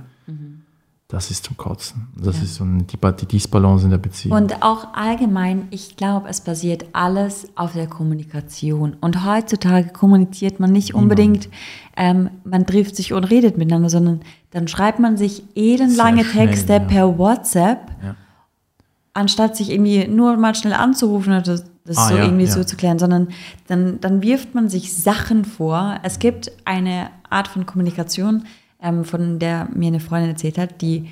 Das 1.13 1.29
ist 1.29 1.45
zum 1.45 1.55
Kotzen. 1.57 2.07
Das 2.15 2.41
ist 2.41 2.55
so 2.55 2.63
eine, 2.63 2.81
die, 2.81 3.25
Disbalance 3.27 3.85
in 3.85 3.91
der 3.91 3.99
Beziehung. 3.99 4.35
Und 4.35 4.63
auch 4.63 4.95
allgemein, 4.95 5.67
ich 5.69 5.95
glaube, 5.95 6.27
es 6.27 6.41
basiert 6.41 6.85
alles 6.93 7.49
auf 7.53 7.73
der 7.73 7.85
Kommunikation. 7.85 8.97
Und 8.99 9.23
heutzutage 9.23 9.89
kommuniziert 9.89 10.59
man 10.59 10.71
nicht 10.71 10.95
unbedingt, 10.95 11.49
ähm, 11.95 12.31
man 12.43 12.65
trifft 12.65 12.95
sich 12.95 13.13
und 13.13 13.25
redet 13.25 13.59
miteinander, 13.59 13.91
sondern 13.91 14.21
dann 14.49 14.67
schreibt 14.67 14.97
man 14.97 15.15
sich 15.15 15.43
elendlange 15.55 16.25
schnell, 16.25 16.47
Texte 16.47 16.73
ja. 16.73 16.79
per 16.79 17.15
WhatsApp, 17.19 17.91
Ja. 18.03 18.15
anstatt 19.13 19.55
sich 19.55 19.69
irgendwie 19.69 20.07
nur 20.07 20.35
mal 20.37 20.55
schnell 20.55 20.73
anzurufen 20.73 21.31
oder 21.33 21.43
das, 21.43 21.65
das 21.85 21.97
Ah, 21.99 22.07
so 22.07 22.15
ja, 22.17 22.23
irgendwie 22.23 22.45
ja. 22.45 22.51
so 22.51 22.63
zu 22.63 22.75
klären, 22.75 22.97
sondern 22.97 23.27
dann, 23.67 24.01
dann 24.01 24.23
wirft 24.23 24.55
man 24.55 24.67
sich 24.67 24.95
Sachen 24.95 25.45
vor. 25.45 25.99
Es 26.01 26.17
gibt 26.17 26.51
eine 26.65 27.11
Art 27.29 27.47
von 27.47 27.67
Kommunikation, 27.67 28.45
ähm, 28.83 29.05
von 29.05 29.39
der 29.39 29.67
mir 29.73 29.87
eine 29.87 29.99
Freundin 29.99 30.31
erzählt 30.31 30.57
hat, 30.57 30.81
die, 30.81 31.09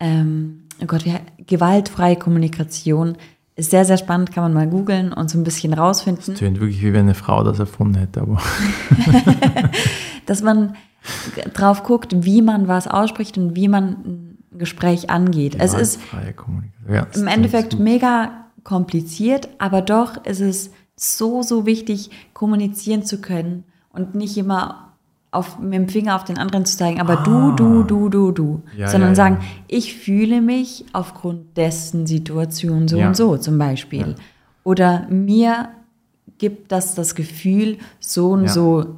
ähm, 0.00 0.62
oh 0.80 0.86
Gott, 0.86 1.04
wie, 1.04 1.14
gewaltfreie 1.46 2.16
Kommunikation 2.16 3.16
ist 3.56 3.70
sehr, 3.70 3.84
sehr 3.84 3.96
spannend, 3.96 4.32
kann 4.32 4.44
man 4.44 4.54
mal 4.54 4.68
googeln 4.68 5.12
und 5.12 5.30
so 5.30 5.38
ein 5.38 5.44
bisschen 5.44 5.72
rausfinden. 5.72 6.34
Tönt 6.34 6.60
wirklich, 6.60 6.82
wie 6.82 6.92
wenn 6.92 7.02
eine 7.02 7.14
Frau 7.14 7.42
das 7.42 7.58
erfunden 7.58 7.96
hätte, 7.96 8.20
aber 8.20 8.40
dass 10.26 10.42
man 10.42 10.76
drauf 11.54 11.82
guckt, 11.82 12.24
wie 12.24 12.42
man 12.42 12.68
was 12.68 12.86
ausspricht 12.86 13.38
und 13.38 13.56
wie 13.56 13.68
man 13.68 13.88
ein 13.88 14.38
Gespräch 14.58 15.10
angeht. 15.10 15.56
Es 15.58 15.74
ist. 15.74 16.00
Ja, 16.88 17.06
das 17.06 17.20
im 17.20 17.28
Endeffekt 17.28 17.78
mega 17.78 18.46
kompliziert, 18.62 19.48
aber 19.58 19.80
doch 19.80 20.24
ist 20.24 20.40
es 20.40 20.70
so, 20.96 21.42
so 21.42 21.66
wichtig, 21.66 22.10
kommunizieren 22.32 23.04
zu 23.04 23.20
können 23.20 23.64
und 23.90 24.14
nicht 24.14 24.36
immer 24.36 24.85
auf, 25.36 25.58
mit 25.58 25.74
dem 25.74 25.88
Finger 25.88 26.16
auf 26.16 26.24
den 26.24 26.38
anderen 26.38 26.64
zu 26.64 26.76
zeigen, 26.76 27.00
aber 27.00 27.16
du, 27.16 27.52
du, 27.52 27.82
du, 27.82 28.08
du, 28.08 28.32
du, 28.32 28.62
Ah. 28.66 28.70
Ja, 28.78 28.88
sondern 28.88 29.08
ja, 29.08 29.12
ja. 29.12 29.14
sagen, 29.14 29.38
ich 29.68 29.94
fühle 29.96 30.40
mich 30.40 30.84
aufgrund 30.92 31.56
dessen 31.56 32.06
Situation 32.06 32.88
so 32.88 32.96
Ja. 32.98 33.08
und 33.08 33.16
so 33.16 33.36
zum 33.36 33.58
Beispiel. 33.58 34.14
Oder 34.64 35.06
mir 35.08 35.68
gibt 36.38 36.72
das 36.72 36.94
das 36.94 37.14
Gefühl, 37.14 37.78
so 38.00 38.30
und 38.32 38.44
Ja. 38.44 38.48
so 38.48 38.96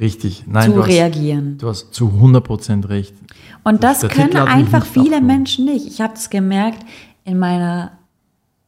Richtig. 0.00 0.44
Nein, 0.48 0.70
zu 0.70 0.72
du 0.76 0.82
hast, 0.82 0.88
reagieren. 0.88 1.56
du 1.58 1.68
hast 1.68 1.94
zu 1.94 2.08
100% 2.20 2.88
recht. 2.88 3.14
Und 3.62 3.84
das 3.84 4.00
Der 4.00 4.08
können 4.10 4.36
einfach 4.36 4.84
viele 4.84 5.04
abgeholt. 5.16 5.24
Menschen 5.24 5.64
nicht. 5.66 5.86
Ich 5.86 6.00
habe 6.00 6.14
das 6.14 6.30
gemerkt 6.30 6.84
in 7.24 7.38
meiner 7.38 7.92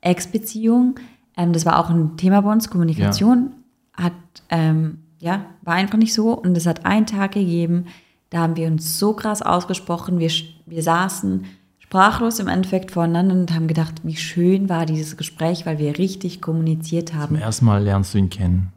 Ex-Beziehung. 0.01 0.95
Ähm, 1.37 1.53
das 1.53 1.67
war 1.67 1.79
auch 1.81 1.91
ein 1.91 2.17
Thema 2.17 2.43
bei 2.43 2.53
uns. 2.53 2.71
Kommunikation 2.71 3.51
hat, 3.93 4.13
ähm, 4.51 4.99
ja, 5.19 5.47
war 5.63 5.75
einfach 5.75 5.99
nicht 5.99 6.15
so. 6.15 6.33
Und 6.33 6.57
es 6.57 6.67
hat 6.67 6.85
einen 6.87 7.07
Tag 7.07 7.33
gegeben, 7.33 7.87
da 8.31 8.39
haben 8.41 8.57
wir 8.57 8.67
uns 8.67 8.99
so 8.99 9.13
krass 9.13 9.41
ausgesprochen. 9.43 10.19
Wir, 10.19 10.31
wir 10.67 10.83
saßen 10.83 11.45
sprachlos 11.79 12.41
im 12.41 12.49
Endeffekt 12.49 12.91
voreinander 12.91 13.35
und 13.37 13.55
haben 13.55 13.69
gedacht, 13.69 13.95
wie 14.03 14.17
schön 14.17 14.69
war 14.69 14.87
dieses 14.87 15.17
Gespräch, 15.17 15.65
weil 15.67 15.79
wir 15.79 15.99
richtig 15.99 16.43
kommuniziert 16.43 17.15
haben. 17.15 17.37
Zum 17.37 17.43
ersten 17.45 17.65
Mal 17.65 17.83
lernst 17.83 18.15
du 18.15 18.19
ihn 18.19 18.29
kennen. 18.31 18.73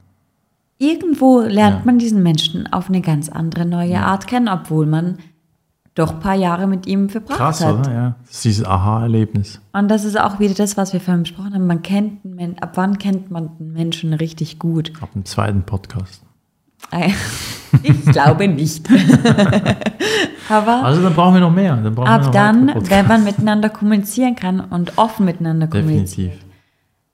Irgendwo 0.77 1.41
lernt 1.41 1.79
Ja. 1.79 1.81
man 1.85 1.99
diesen 1.99 2.23
Menschen 2.23 2.71
auf 2.71 2.87
eine 2.89 3.01
ganz 3.01 3.27
andere 3.27 3.65
neue 3.65 3.99
Art 3.99 4.27
kennen, 4.27 4.47
obwohl 4.47 4.85
man 4.85 5.17
doch 5.95 6.13
ein 6.13 6.19
paar 6.21 6.35
Jahre 6.35 6.67
mit 6.67 6.87
ihm 6.87 7.09
verbracht 7.09 7.37
Krass, 7.39 7.65
hat. 7.65 7.79
oder? 7.79 7.91
Ja. 7.91 8.15
Das 8.21 8.35
ist 8.35 8.45
dieses 8.45 8.65
Aha-Erlebnis. 8.65 9.59
Und 9.73 9.89
das 9.89 10.05
ist 10.05 10.17
auch 10.17 10.39
wieder 10.39 10.53
das, 10.53 10.77
was 10.77 10.93
wir 10.93 11.01
vorhin 11.01 11.23
besprochen 11.23 11.53
haben. 11.53 11.67
Man 11.67 11.81
kennt 11.81 12.19
ab 12.61 12.71
wann 12.75 12.97
kennt 12.99 13.29
man 13.31 13.49
einen 13.59 13.73
Menschen 13.73 14.13
richtig 14.13 14.59
gut? 14.59 14.93
Ab 15.01 15.09
dem 15.13 15.25
zweiten 15.25 15.63
Podcast. 15.63 16.21
Ich 17.83 18.05
glaube 18.05 18.47
nicht. 18.47 18.87
Aber 20.49 20.83
Also 20.83 21.03
dann 21.03 21.13
brauchen 21.13 21.35
wir 21.35 21.41
noch 21.41 21.53
mehr. 21.53 21.75
Dann 21.75 21.93
brauchen 21.93 22.07
wir 22.07 22.13
ab 22.13 22.23
noch 22.23 22.31
dann, 22.31 22.73
wenn 22.89 23.07
man 23.07 23.23
miteinander 23.23 23.69
kommunizieren 23.69 24.35
kann 24.35 24.59
und 24.59 24.97
offen 24.97 25.25
miteinander 25.25 25.67
kommuniziert. 25.67 26.31
Definitiv. 26.31 26.49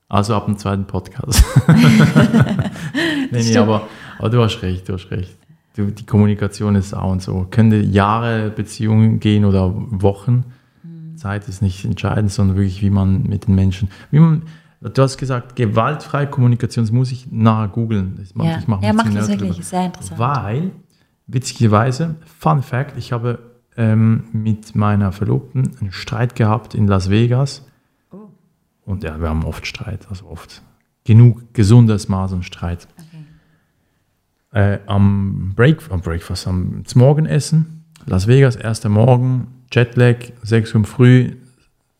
Also 0.08 0.34
ab 0.34 0.46
dem 0.46 0.56
zweiten 0.56 0.86
Podcast. 0.86 1.44
nee, 3.30 3.42
nee, 3.42 3.56
aber, 3.58 3.82
aber 4.18 4.30
du 4.30 4.42
hast 4.42 4.62
recht, 4.62 4.88
du 4.88 4.94
hast 4.94 5.10
recht. 5.10 5.36
Du, 5.76 5.86
die 5.90 6.06
Kommunikation 6.06 6.74
ist 6.74 6.94
auch 6.94 7.10
und 7.12 7.20
so. 7.20 7.46
Könnte 7.50 7.76
Jahre 7.76 8.50
Beziehungen 8.50 9.20
gehen 9.20 9.44
oder 9.44 9.72
Wochen. 9.74 10.44
Zeit 11.16 11.48
ist 11.48 11.60
nicht 11.60 11.84
entscheidend, 11.84 12.30
sondern 12.30 12.56
wirklich, 12.56 12.82
wie 12.82 12.90
man 12.90 13.24
mit 13.24 13.46
den 13.46 13.54
Menschen, 13.56 13.90
wie 14.10 14.20
man, 14.20 14.42
du 14.88 15.02
hast 15.02 15.16
gesagt, 15.18 15.56
gewaltfreie 15.56 16.26
Kommunikation, 16.26 16.84
das 16.84 16.92
muss 16.92 17.12
ich 17.12 17.30
nachher 17.30 17.68
googeln. 17.68 18.16
Das 18.18 18.34
mach- 18.34 18.44
Ja, 18.44 18.58
ich 18.58 18.66
mach 18.68 18.82
ja 18.82 18.92
mach 18.92 19.04
das 19.12 19.28
wirklich, 19.28 19.50
drüber. 19.52 19.62
sehr 19.62 19.86
interessant. 19.86 20.18
Weil, 20.20 20.70
witzigerweise, 21.26 22.16
Fun 22.38 22.62
Fact, 22.62 22.96
ich 22.96 23.12
habe 23.12 23.38
ähm, 23.76 24.24
mit 24.32 24.74
meiner 24.74 25.12
Verlobten 25.12 25.70
einen 25.80 25.92
Streit 25.92 26.34
gehabt 26.34 26.74
in 26.74 26.86
Las 26.86 27.10
Vegas. 27.10 27.66
Oh. 28.10 28.28
Und 28.84 29.04
ja, 29.04 29.20
wir 29.20 29.28
haben 29.28 29.44
oft 29.44 29.66
Streit, 29.66 30.06
also 30.08 30.26
oft. 30.28 30.62
Genug 31.04 31.52
gesundes 31.54 32.08
Maß 32.08 32.32
an 32.32 32.42
Streit. 32.42 32.88
Äh, 34.52 34.78
am, 34.86 35.52
Break, 35.54 35.82
am 35.90 36.00
Breakfast, 36.00 36.46
am 36.46 36.82
Morgenessen, 36.94 37.84
Las 38.06 38.26
Vegas, 38.26 38.56
erster 38.56 38.88
Morgen, 38.88 39.48
Jetlag, 39.70 40.32
6 40.42 40.74
Uhr 40.74 40.84
früh, 40.84 41.32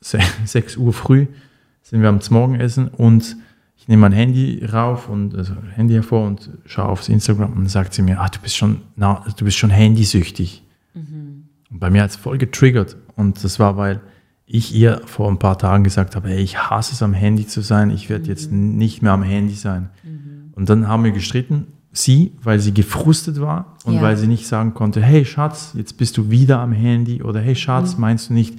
se- 0.01 0.20
6 0.44 0.77
Uhr 0.79 0.92
früh 0.92 1.27
sind 1.88 2.03
wir 2.03 2.09
am 2.09 2.18
Morgenessen 2.31 2.88
und 2.88 3.37
ich 3.77 3.87
nehme 3.87 4.01
mein 4.03 4.12
Handy 4.12 4.64
rauf 4.64 5.09
und 5.09 5.37
also 5.37 5.55
Handy 5.75 5.94
hervor 5.94 6.27
und 6.27 6.51
schaue 6.64 6.87
aufs 6.88 7.09
Instagram 7.09 7.51
und 7.53 7.59
dann 7.59 7.68
sagt 7.68 7.94
sie 7.94 8.03
mir, 8.03 8.20
ah, 8.20 8.29
du 8.29 8.40
bist 8.40 8.57
schon, 8.57 8.81
na, 8.96 9.22
du 9.37 9.44
bist 9.44 9.57
schon 9.57 9.70
handysüchtig. 9.70 10.64
Und 10.94 11.46
bei 11.70 11.90
mir 11.90 12.03
hat 12.03 12.11
es 12.11 12.16
voll 12.16 12.38
getriggert. 12.38 12.96
Und 13.14 13.44
das 13.44 13.61
war, 13.61 13.77
weil 13.77 14.01
ich 14.46 14.75
ihr 14.75 15.03
vor 15.05 15.31
ein 15.31 15.38
paar 15.38 15.59
Tagen 15.59 15.85
gesagt 15.85 16.16
habe, 16.16 16.29
hey, 16.31 16.38
ich 16.40 16.59
hasse 16.59 16.92
es 16.94 17.03
am 17.03 17.12
Handy 17.12 17.46
zu 17.46 17.61
sein, 17.61 17.90
ich 17.90 18.09
werde 18.11 18.27
jetzt 18.27 18.51
nicht 18.51 19.03
mehr 19.03 19.12
am 19.12 19.22
Handy 19.22 19.55
sein. 19.55 19.90
Und 20.57 20.68
dann 20.68 20.88
haben 20.88 21.05
wir 21.05 21.12
gestritten, 21.12 21.68
sie, 21.92 22.33
weil 22.42 22.59
sie 22.59 22.75
gefrustet 22.75 23.40
war 23.40 23.77
und 23.85 23.94
Ja. 23.94 24.03
weil 24.03 24.16
sie 24.16 24.27
nicht 24.27 24.46
sagen 24.49 24.75
konnte, 24.75 25.01
hey 25.03 25.25
Schatz, 25.25 25.72
jetzt 25.77 25.96
bist 25.99 26.16
du 26.16 26.31
wieder 26.31 26.59
am 26.61 26.72
Handy 26.72 27.22
oder 27.22 27.40
hey 27.40 27.55
Schatz, 27.55 27.96
meinst 27.99 28.31
du 28.31 28.35
nicht, 28.35 28.59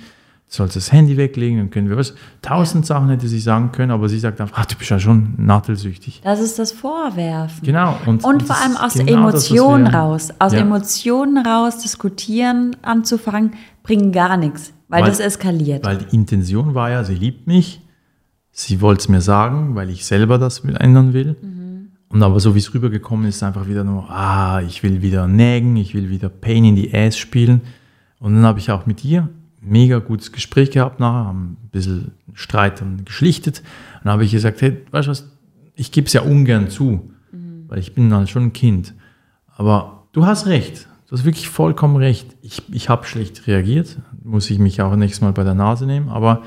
sollst 0.49 0.75
das 0.77 0.91
Handy 0.93 1.17
weglegen, 1.17 1.57
dann 1.57 1.69
können 1.69 1.89
wir 1.89 1.97
was. 1.97 2.13
Tausend 2.41 2.85
Sachen 2.85 3.09
hätte 3.09 3.27
sie 3.27 3.39
sagen 3.39 3.71
können, 3.73 3.91
aber 3.91 4.07
sie 4.07 4.17
sagt 4.19 4.39
einfach, 4.39 4.57
ah, 4.57 4.65
du 4.65 4.75
bist 4.75 4.89
ja 4.89 4.99
schon 4.99 5.33
nattelsüchtig. 5.37 6.21
Das 6.23 6.39
ist 6.39 6.57
das 6.57 6.71
Vorwerfen. 6.71 7.65
Genau. 7.65 7.97
Und, 8.05 8.23
Und 8.23 8.41
das 8.41 8.47
vor 8.47 8.57
allem 8.65 8.77
aus 8.77 8.93
genau 8.93 9.31
das, 9.31 9.49
Emotionen 9.49 9.85
wir- 9.85 9.93
raus. 9.93 10.29
Aus 10.39 10.53
Ja. 10.53 10.59
Emotionen 10.59 11.45
raus 11.45 11.79
diskutieren 11.79 12.75
anzufangen, 12.81 13.51
bringt 13.83 14.13
gar 14.13 14.37
nichts, 14.37 14.73
weil, 14.87 15.01
Weil- 15.03 15.09
das 15.09 15.19
eskaliert. 15.19 15.85
Weil 15.85 15.97
die 15.97 16.15
Intention 16.15 16.73
war 16.73 16.89
ja, 16.91 17.03
sie 17.03 17.15
liebt 17.15 17.45
mich, 17.45 17.81
sie 18.51 18.79
wollte 18.79 19.01
es 19.01 19.09
mir 19.09 19.21
sagen, 19.21 19.75
weil 19.75 19.89
ich 19.89 20.05
selber 20.05 20.37
das 20.37 20.59
ändern 20.59 21.11
will. 21.13 21.35
Und 22.09 22.23
aber 22.23 22.39
so 22.39 22.55
wie 22.55 22.59
es 22.59 22.73
rübergekommen 22.73 23.27
ist, 23.27 23.43
einfach 23.43 23.67
wieder 23.67 23.83
nur, 23.83 24.09
ah, 24.09 24.61
ich 24.61 24.81
will 24.81 25.01
wieder 25.01 25.27
nägen, 25.27 25.75
ich 25.75 25.93
will 25.93 26.09
wieder 26.09 26.29
Pain 26.29 26.63
in 26.63 26.77
the 26.77 26.93
Ass 26.95 27.17
spielen. 27.17 27.59
Und 28.19 28.33
dann 28.35 28.45
habe 28.45 28.59
ich 28.59 28.71
auch 28.71 28.85
mit 28.85 29.03
ihr 29.03 29.27
mega 29.69 29.99
gutes 29.99 30.31
Gespräch 30.31 30.71
gehabt 30.71 30.99
nachher, 30.99 31.25
haben 31.25 31.57
ein 31.63 31.69
bisschen 31.71 32.11
Streit 32.33 32.81
dann 32.81 33.05
geschlichtet. 33.05 33.59
Und 33.59 34.05
dann 34.05 34.13
habe 34.13 34.25
ich 34.25 34.31
gesagt, 34.31 34.61
hey, 34.61 34.77
weißt 34.91 35.07
du 35.07 35.11
was, 35.11 35.31
ich 35.75 35.91
gebe 35.91 36.07
es 36.07 36.13
ja 36.13 36.21
ungern 36.21 36.69
zu, 36.69 37.11
weil 37.67 37.79
ich 37.79 37.93
bin 37.93 38.13
halt 38.13 38.29
schon 38.29 38.43
ein 38.43 38.53
Kind. 38.53 38.93
Aber 39.55 40.07
du 40.11 40.25
hast 40.25 40.47
recht. 40.47 40.87
Du 41.07 41.15
hast 41.15 41.23
wirklich 41.23 41.47
vollkommen 41.49 41.95
recht. 41.95 42.35
Ich, 42.41 42.63
ich 42.71 42.89
habe 42.89 43.05
schlecht 43.05 43.47
reagiert. 43.47 43.97
Muss 44.23 44.49
ich 44.49 44.59
mich 44.59 44.81
auch 44.81 44.95
nächstes 44.95 45.21
Mal 45.21 45.31
bei 45.31 45.43
der 45.43 45.53
Nase 45.53 45.85
nehmen. 45.85 46.09
Aber 46.09 46.43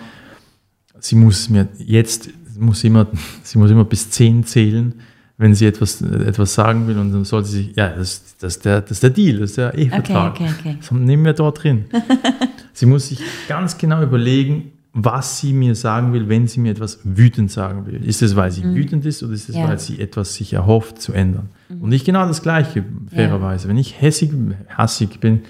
sie 0.99 1.17
muss 1.17 1.49
mir 1.49 1.69
jetzt, 1.79 2.31
muss 2.59 2.85
immer, 2.85 3.07
sie 3.43 3.59
muss 3.59 3.71
immer 3.71 3.85
bis 3.85 4.11
10 4.11 4.45
zählen, 4.45 5.01
wenn 5.41 5.55
sie 5.55 5.65
etwas, 5.65 6.03
etwas 6.03 6.53
sagen 6.55 6.87
will. 6.87 6.99
Und 6.99 7.13
dann 7.13 7.25
soll 7.25 7.45
sie 7.47 7.65
sich, 7.65 7.77
ja, 7.77 7.89
das, 7.89 8.37
das, 8.39 8.57
ist 8.57 8.65
der, 8.67 8.83
das 8.83 8.91
ist 8.93 9.03
der 9.03 9.11
Deal, 9.11 9.39
das 9.39 9.51
ist 9.51 9.57
der 9.57 9.75
Ehevertrag. 9.75 10.35
Okay, 10.35 10.45
okay, 10.45 10.55
okay. 10.61 10.77
Das 10.79 10.91
nehmen 10.91 11.25
wir 11.25 11.33
dort 11.33 11.63
drin. 11.63 11.87
sie 12.75 12.85
muss 12.85 13.09
sich 13.09 13.21
ganz 13.49 13.79
genau 13.79 14.03
überlegen, 14.03 14.73
was 14.93 15.39
sie 15.39 15.55
mir 15.55 15.75
sagen 15.75 16.13
will, 16.13 16.29
wenn 16.29 16.47
sie 16.47 16.61
mir 16.61 16.73
etwas 16.73 17.01
wütend 17.05 17.51
sagen 17.51 17.87
will. 17.87 18.05
Ist 18.05 18.21
es, 18.21 18.37
weil 18.37 18.51
sie 18.51 18.65
wütend 18.65 19.07
ist 19.07 19.23
oder 19.23 19.33
ist 19.33 19.49
es, 19.49 19.55
Mhm. 19.55 19.61
Ja. 19.61 19.67
Mhm. 19.67 19.71
weil 19.71 19.79
sie 19.79 19.99
etwas 19.99 20.35
sich 20.35 20.53
erhofft 20.53 21.01
zu 21.01 21.15
ändern? 21.15 21.49
Und 21.71 21.89
nicht 21.89 22.05
genau 22.05 22.27
das 22.27 22.43
Gleiche, 22.43 22.85
fairerweise. 23.15 23.67
Wenn 23.69 23.79
ich 23.79 23.99
hässig, 24.03 24.31
hassig 24.77 25.21
bin, 25.21 25.41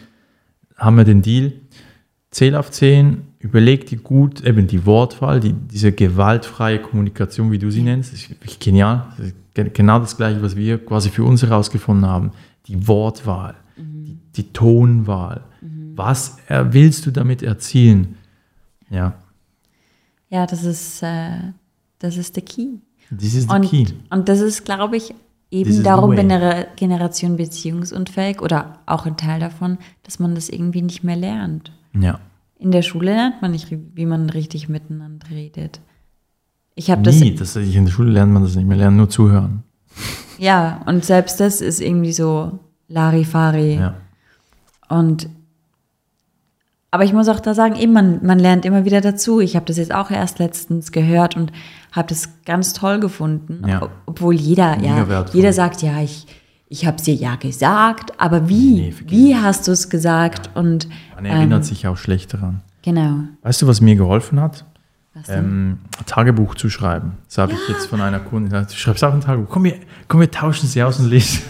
haben 0.77 0.97
wir 0.97 1.05
den 1.05 1.21
Deal, 1.23 1.53
zähl 2.31 2.55
auf 2.55 2.71
10, 2.71 3.23
überleg 3.41 3.87
dir 3.87 3.99
gut 3.99 4.43
eben 4.43 4.67
die 4.67 4.85
Wortwahl, 4.87 5.41
die, 5.41 5.53
diese 5.53 5.91
gewaltfreie 5.93 6.79
Kommunikation, 6.81 7.51
wie 7.51 7.59
du 7.59 7.71
sie 7.71 7.83
nennst, 7.83 8.13
ist 8.13 8.31
wirklich 8.31 8.59
genial. 8.61 9.07
Das 9.17 9.27
ist 9.29 9.35
ge- 9.55 9.71
genau 9.73 9.99
das 9.99 10.17
Gleiche, 10.17 10.41
was 10.43 10.55
wir 10.57 10.79
quasi 10.85 11.09
für 11.11 11.25
uns 11.25 11.43
herausgefunden 11.43 12.07
haben. 12.09 12.31
Die 12.69 12.87
Wortwahl, 12.87 13.55
die, 13.77 14.17
die 14.37 14.53
Tonwahl. 14.53 15.43
Was 15.97 16.37
er, 16.47 16.73
willst 16.73 17.05
du 17.07 17.11
damit 17.11 17.43
erzielen? 17.43 18.17
Ja, 18.91 19.15
Ja, 20.29 20.47
das 20.47 20.63
ist, 20.65 21.03
äh, 21.03 21.31
das 21.99 22.17
ist 22.17 22.37
der 22.37 22.45
Key. 22.45 22.79
this 23.17 23.35
is 23.35 23.45
the 23.45 23.51
Und, 23.55 23.63
key. 23.69 23.87
und 24.11 24.29
das 24.29 24.41
ist, 24.41 24.65
glaube 24.65 24.97
ich, 24.97 25.13
eben 25.51 25.83
darum 25.83 26.11
way. 26.11 26.17
Genera 26.17 26.63
Generation 26.77 27.37
beziehungsunfähig 27.37 28.41
oder 28.41 28.79
auch 28.87 29.05
ein 29.07 29.17
Teil 29.17 29.41
davon, 29.41 29.79
dass 30.05 30.19
man 30.21 30.35
das 30.35 30.49
irgendwie 30.49 30.83
nicht 30.83 31.03
mehr 31.05 31.17
lernt. 31.17 31.73
Ja. 31.99 32.21
In 32.61 32.71
der 32.71 32.83
Schule 32.83 33.15
lernt 33.15 33.43
man 33.43 33.51
nicht, 33.53 33.69
wie 33.71 34.07
man 34.07 34.31
richtig 34.31 34.69
miteinander 34.69 35.27
redet. 35.31 35.81
Ich 36.75 36.91
habe 36.91 37.03
das, 37.03 37.17
Nie, 37.17 37.35
das, 37.35 37.57
in 37.57 37.85
der 37.87 37.91
Schule 37.93 38.11
lernt 38.13 38.33
man 38.33 38.43
das 38.45 38.55
nicht 38.55 38.67
mehr, 38.69 38.77
lernen 38.77 38.97
nur 38.99 39.09
zuhören. 39.11 39.65
ja, 40.39 40.81
und 40.87 41.05
selbst 41.05 41.41
das 41.41 41.61
ist 41.61 41.81
irgendwie 41.81 42.13
so 42.13 42.59
Larifari. 42.89 43.75
Ja. 43.77 43.95
Und 44.89 45.29
aber 46.93 47.05
ich 47.05 47.13
muss 47.13 47.29
auch 47.29 47.39
da 47.39 47.55
sagen, 47.55 47.77
eben, 47.77 47.93
man, 47.93 48.25
man 48.27 48.41
lernt 48.41 48.65
immer 48.65 48.85
wieder 48.85 49.01
dazu. 49.01 49.39
Ich 49.41 49.55
habe 49.55 49.65
das 49.67 49.77
jetzt 49.77 49.95
auch 49.95 50.11
erst 50.11 50.41
letztens 50.41 50.91
gehört 50.91 51.37
und 51.37 51.53
habe 51.93 52.09
das 52.09 52.31
ganz 52.45 52.73
toll 52.73 52.99
gefunden. 52.99 53.63
Ja. 53.69 53.83
Ob- 53.83 53.93
Obwohl 54.07 54.35
jeder, 54.35 54.77
Mega 54.77 54.99
ja, 54.99 55.09
wertvoll. 55.09 55.37
jeder 55.37 55.53
sagt, 55.53 55.83
ja, 55.83 56.01
ich, 56.03 56.27
ich 56.73 56.87
habe 56.87 56.97
es 56.97 57.03
dir 57.03 57.15
ja 57.15 57.35
gesagt, 57.35 58.13
aber 58.19 58.49
wie? 58.49 58.75
Nee, 58.75 58.95
wie 59.09 59.37
hast 59.37 59.67
du 59.67 59.73
es 59.73 59.91
gesagt? 59.91 60.51
Und 60.55 60.89
Man 61.17 61.27
erinnert 61.27 61.59
ähm, 61.59 61.63
sich 61.65 61.87
auch 61.89 61.97
schlecht 61.97 62.33
daran. 62.33 62.61
genau. 62.83 63.25
Weißt 63.43 63.61
du, 63.61 63.67
was 63.67 63.81
mir 63.81 63.97
geholfen 63.97 64.41
hat? 64.41 64.65
Ähm, 65.29 65.79
Tagebuch 66.07 66.55
zu 66.55 66.71
schreiben. 66.71 67.15
Das 67.27 67.39
habe 67.39 67.53
ich 67.53 67.69
jetzt 67.69 67.87
von 67.87 68.01
einer 68.01 68.21
Kundin 68.21 68.51
gesagt, 68.51 68.71
du 68.71 68.77
schreibst 68.77 69.03
auch 69.03 69.13
ein 69.13 69.21
Tagebuch. 69.21 69.51
Komm, 69.51 69.65
wir, 69.65 69.75
komm, 70.07 70.21
wir 70.21 70.31
tauschen 70.31 70.69
sie 70.69 70.81
aus 70.83 71.01
und 71.01 71.11
lesen. 71.11 71.43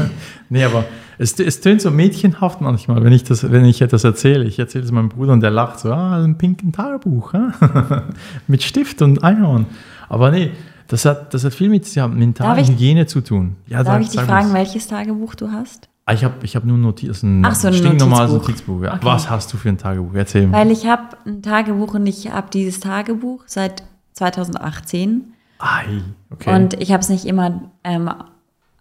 nee, 0.50 0.62
aber 0.62 0.84
es, 1.16 1.40
es 1.40 1.62
tönt 1.62 1.80
so 1.80 1.90
mädchenhaft 1.90 2.60
manchmal, 2.60 3.02
wenn 3.02 3.14
ich, 3.14 3.24
das, 3.24 3.50
wenn 3.50 3.64
ich 3.64 3.80
etwas 3.80 4.04
erzähle. 4.04 4.44
Ich 4.44 4.58
erzähle 4.58 4.84
es 4.84 4.92
meinem 4.92 5.08
Bruder 5.08 5.32
und 5.32 5.40
der 5.40 5.50
lacht 5.50 5.80
so, 5.80 5.90
ah, 5.90 6.22
ein 6.22 6.36
pinken 6.36 6.72
Tagebuch. 6.72 7.32
mit 8.46 8.62
Stift 8.62 9.00
und 9.00 9.24
Einhorn. 9.24 9.64
Aber 10.10 10.30
nee, 10.30 10.52
das 10.88 11.04
hat, 11.04 11.32
das 11.34 11.44
hat 11.44 11.54
viel 11.54 11.68
mit 11.68 11.92
ja, 11.94 12.06
mentaler 12.08 12.60
ich- 12.60 12.68
Hygiene 12.68 13.06
zu 13.06 13.20
tun. 13.20 13.56
Ja, 13.66 13.78
Darf 13.82 13.94
sag- 13.94 14.02
ich 14.02 14.08
dich 14.10 14.20
fragen, 14.20 14.52
mal's. 14.52 14.54
welches 14.54 14.86
Tagebuch 14.88 15.34
du 15.34 15.50
hast? 15.50 15.88
Ah, 16.08 16.12
Ich 16.12 16.22
habe 16.22 16.34
ich 16.42 16.54
hab 16.54 16.64
nur 16.64 16.78
Notiz, 16.78 17.22
ein 17.24 17.44
Ach 17.44 17.54
so, 17.54 17.66
ein 17.68 17.74
stinknormales 17.74 18.30
Notizbuch. 18.30 18.48
Notizbuch. 18.76 18.82
ja. 18.84 18.94
Okay. 18.94 19.04
Was 19.06 19.28
hast 19.28 19.52
du 19.52 19.56
für 19.56 19.68
ein 19.70 19.78
Tagebuch? 19.78 20.14
Erzähl 20.14 20.46
mal. 20.46 20.58
Weil 20.60 20.70
ich 20.70 20.86
habe 20.86 21.16
ein 21.26 21.42
Tagebuch 21.42 21.94
und 21.94 22.06
ich 22.06 22.30
habe 22.30 22.48
dieses 22.52 22.78
Tagebuch 22.80 23.42
seit 23.46 23.82
2018 24.12 25.32
Ei, 25.58 25.84
okay. 26.30 26.54
und 26.54 26.74
ich 26.80 26.92
habe 26.92 27.00
es 27.00 27.08
nicht 27.08 27.24
immer 27.24 27.70
ähm, 27.82 28.10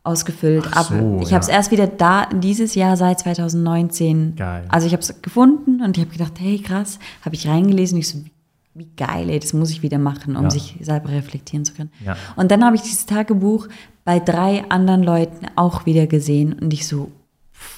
ausgefüllt. 0.03 0.67
Ach 0.73 0.83
so, 0.89 0.93
aber 0.95 1.21
ich 1.23 1.33
habe 1.33 1.41
es 1.41 1.47
erst 1.47 1.71
wieder 1.71 1.87
da 1.87 2.27
dieses 2.27 2.75
Jahr 2.75 2.95
seit 2.97 3.19
2019. 3.21 4.35
Geil. 4.35 4.65
Also 4.69 4.85
ich 4.85 4.93
habe 4.93 5.01
es 5.01 5.21
gefunden 5.21 5.81
und 5.81 5.97
ich 5.97 6.03
habe 6.03 6.11
gedacht, 6.15 6.33
hey 6.37 6.59
krass, 6.59 6.99
habe 7.23 7.33
ich 7.35 7.47
reingelesen. 7.47 7.97
Ich 7.97 8.09
so, 8.09 8.19
wie- 8.23 8.31
wie 8.77 8.89
geil, 8.97 9.29
ey, 9.29 9.39
das 9.39 9.53
muss 9.53 9.71
ich 9.71 9.81
wieder 9.83 9.97
machen, 9.97 10.35
um 10.35 10.43
Ja. 10.43 10.49
sich 10.51 10.75
selber 10.81 11.09
reflektieren 11.09 11.63
zu 11.65 11.73
können. 11.73 11.91
Ja. 12.05 12.15
Und 12.35 12.51
dann 12.51 12.63
habe 12.63 12.75
ich 12.75 12.81
dieses 12.81 13.05
Tagebuch 13.05 13.67
bei 14.03 14.19
drei 14.19 14.65
anderen 14.69 15.01
Leuten 15.01 15.45
auch 15.55 15.85
wieder 15.85 16.07
gesehen 16.07 16.53
und 16.53 16.73
ich 16.73 16.85
so, 16.85 17.09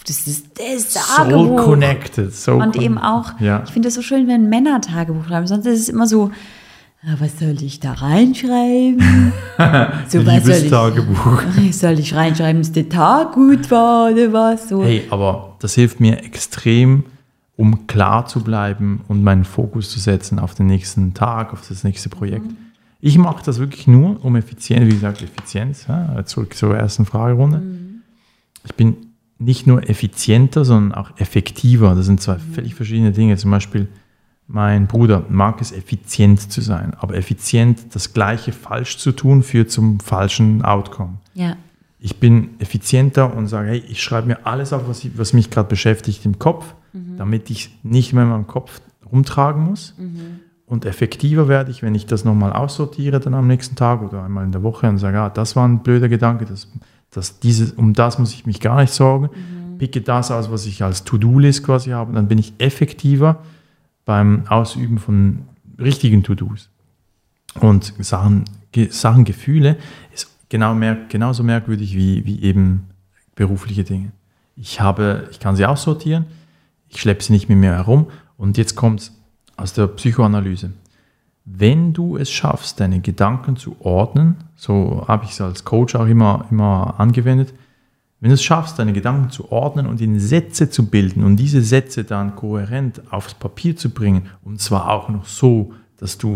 das 0.08 0.26
ist 0.28 0.48
das 0.60 0.94
so 0.94 1.00
Tagebuch. 1.24 1.64
connected. 1.64 2.34
So 2.36 2.54
Und 2.54 2.74
con- 2.74 2.82
eben 2.82 2.98
auch, 2.98 3.40
Ja. 3.40 3.64
ich 3.66 3.72
finde 3.72 3.90
es 3.90 3.94
so 3.94 4.02
schön, 4.02 4.28
wenn 4.28 4.50
Männer 4.50 4.82
Tagebuch 4.82 5.26
schreiben. 5.28 5.46
Sonst 5.48 5.66
ist 5.68 5.82
es 5.82 5.90
immer 5.90 6.08
so, 6.08 6.32
was 7.20 7.38
soll 7.40 7.62
ich 7.62 7.80
da 7.80 7.94
reinschreiben? 7.94 9.32
so, 10.08 10.26
was 10.26 10.44
soll 10.46 10.56
ich, 10.56 10.64
Liebestagebuch. 10.64 11.44
soll 11.72 12.00
ich 12.00 12.16
reinschreiben, 12.16 12.62
dass 12.62 12.72
der 12.72 12.90
Tag 12.90 13.34
gut 13.34 13.70
war 13.70 14.12
oder 14.12 14.34
was? 14.34 14.68
So. 14.70 14.84
Hey, 14.84 15.04
aber 15.12 15.56
das 15.60 15.76
hilft 15.76 16.00
mir 16.00 16.24
extrem, 16.24 17.04
um 17.58 17.88
klar 17.88 18.28
zu 18.28 18.44
bleiben 18.44 19.02
und 19.08 19.24
meinen 19.24 19.44
Fokus 19.44 19.90
zu 19.90 20.00
setzen 20.00 20.40
auf 20.40 20.54
den 20.54 20.68
nächsten 20.68 21.14
Tag, 21.14 21.52
auf 21.52 21.68
das 21.68 21.84
nächste 21.84 22.08
Projekt. 22.08 22.50
Ich 23.02 23.18
mache 23.18 23.44
das 23.44 23.60
wirklich 23.60 23.88
nur, 23.88 24.24
um 24.24 24.36
effizient, 24.36 24.86
wie 24.86 24.92
gesagt, 24.92 25.22
Effizienz, 25.22 25.88
ja, 25.88 26.24
zurück 26.26 26.56
zur 26.56 26.76
ersten 26.76 27.06
Fragerunde. 27.06 27.62
Ich 28.64 28.76
bin 28.76 28.96
nicht 29.40 29.68
nur 29.68 29.88
effizienter, 29.90 30.66
sondern 30.66 30.98
auch 30.98 31.12
effektiver. 31.18 31.94
Das 31.96 32.06
sind 32.06 32.22
zwei 32.22 32.38
völlig 32.38 32.76
verschiedene 32.76 33.12
Dinge. 33.12 33.38
Zum 33.38 33.52
Beispiel, 33.52 33.88
mein 34.48 34.88
Bruder 34.88 35.26
mag 35.30 35.62
es, 35.62 35.72
effizient 35.72 36.52
zu 36.52 36.62
sein, 36.62 36.94
aber 36.96 37.16
effizient 37.16 37.96
das 37.96 38.14
Gleiche 38.14 38.52
falsch 38.52 38.98
zu 38.98 39.12
tun, 39.12 39.44
führt 39.44 39.72
zum 39.72 40.00
falschen 40.00 40.64
Outcome 40.64 41.18
Ja, 41.34 41.56
ich 42.00 42.20
bin 42.20 42.60
effizienter 42.60 43.36
und 43.36 43.48
sage, 43.48 43.70
hey, 43.70 43.84
ich 43.88 44.02
schreibe 44.02 44.28
mir 44.28 44.46
alles 44.46 44.74
auf, 44.74 44.88
was, 44.88 45.04
ich, 45.04 45.18
was 45.18 45.34
mich 45.34 45.50
gerade 45.50 45.68
beschäftigt 45.68 46.26
im 46.26 46.38
Kopf, 46.40 46.76
damit 47.18 47.50
ich 47.50 47.78
nicht 47.84 48.14
mehr 48.14 48.24
in 48.24 48.30
meinem 48.30 48.48
Kopf 48.48 48.82
rumtragen 49.12 49.64
muss. 49.64 49.96
Und 50.66 50.86
effektiver 50.86 51.48
werde 51.48 51.72
ich, 51.72 51.82
wenn 51.82 51.96
ich 51.96 52.06
das 52.06 52.26
nochmal 52.26 52.54
aussortiere, 52.54 53.20
dann 53.20 53.34
am 53.34 53.48
nächsten 53.48 53.76
Tag 53.76 54.02
oder 54.02 54.24
einmal 54.24 54.44
in 54.44 54.52
der 54.52 54.64
Woche 54.64 54.88
und 54.90 54.98
sage, 54.98 55.20
ah, 55.20 55.30
das 55.30 55.56
war 55.56 55.68
ein 55.68 55.82
blöder 55.82 56.10
Gedanke, 56.10 56.46
das, 56.46 56.68
das, 57.10 57.40
dieses, 57.40 57.72
um 57.72 57.94
das 57.94 58.20
muss 58.20 58.34
ich 58.34 58.46
mich 58.46 58.60
gar 58.60 58.82
nicht 58.82 58.94
sorgen. 58.94 59.30
Picke 59.78 60.02
das 60.02 60.32
aus, 60.32 60.52
was 60.52 60.66
ich 60.66 60.84
als 60.84 61.04
To-Do-List 61.04 61.64
quasi 61.64 61.92
habe, 61.92 62.14
dann 62.14 62.28
bin 62.28 62.38
ich 62.38 62.54
effektiver 62.58 63.44
beim 64.06 64.48
Ausüben 64.48 64.98
von 64.98 65.44
richtigen 65.80 66.24
To-Dos. 66.24 66.70
Und 67.60 67.94
Sachen, 68.00 68.46
Sachen, 68.90 69.24
Gefühle 69.24 69.78
ist 70.14 70.37
genau 70.50 70.74
mer 70.74 70.98
genauso 71.10 71.44
merkwürdig 71.44 71.96
wie, 71.96 72.26
wie 72.26 72.42
eben 72.42 72.88
berufliche 73.36 73.84
Dinge. 73.84 74.12
Ich, 74.56 74.82
habe, 74.82 75.28
ich 75.32 75.40
kann 75.40 75.56
sie 75.56 75.66
aussortieren, 75.66 76.26
ich 76.90 77.00
schleppe 77.00 77.24
sie 77.24 77.34
nicht 77.34 77.50
mit 77.50 77.58
mir 77.58 77.74
herum 77.74 78.08
und 78.38 78.58
jetzt 78.58 78.76
kommt 78.76 79.12
aus 79.56 79.74
der 79.74 79.88
Psychoanalyse. 79.88 80.72
Wenn 81.46 81.94
du 81.94 82.18
es 82.18 82.30
schaffst, 82.30 82.80
deine 82.80 83.00
Gedanken 83.00 83.56
zu 83.56 83.78
ordnen, 83.80 84.36
so 84.56 85.06
habe 85.08 85.26
ich 85.26 85.32
es 85.32 85.42
als 85.42 85.64
Coach 85.64 85.96
auch 85.96 86.08
immer, 86.08 86.46
immer 86.52 87.00
angewendet, 87.00 87.54
wenn 88.20 88.30
du 88.30 88.34
es 88.34 88.44
schaffst, 88.44 88.80
deine 88.80 88.94
Gedanken 88.94 89.30
zu 89.30 89.52
ordnen 89.52 89.86
und 89.86 90.02
in 90.02 90.20
Sätze 90.20 90.70
zu 90.70 90.88
bilden 90.88 91.24
und 91.24 91.38
diese 91.38 91.62
Sätze 91.62 92.04
dann 92.04 92.36
kohärent 92.36 93.02
aufs 93.12 93.36
Papier 93.36 93.78
zu 93.78 93.92
bringen, 93.92 94.24
und 94.44 94.60
zwar 94.60 94.90
auch 94.90 95.10
noch 95.10 95.26
so, 95.26 95.74
dass 95.98 96.18
du 96.18 96.36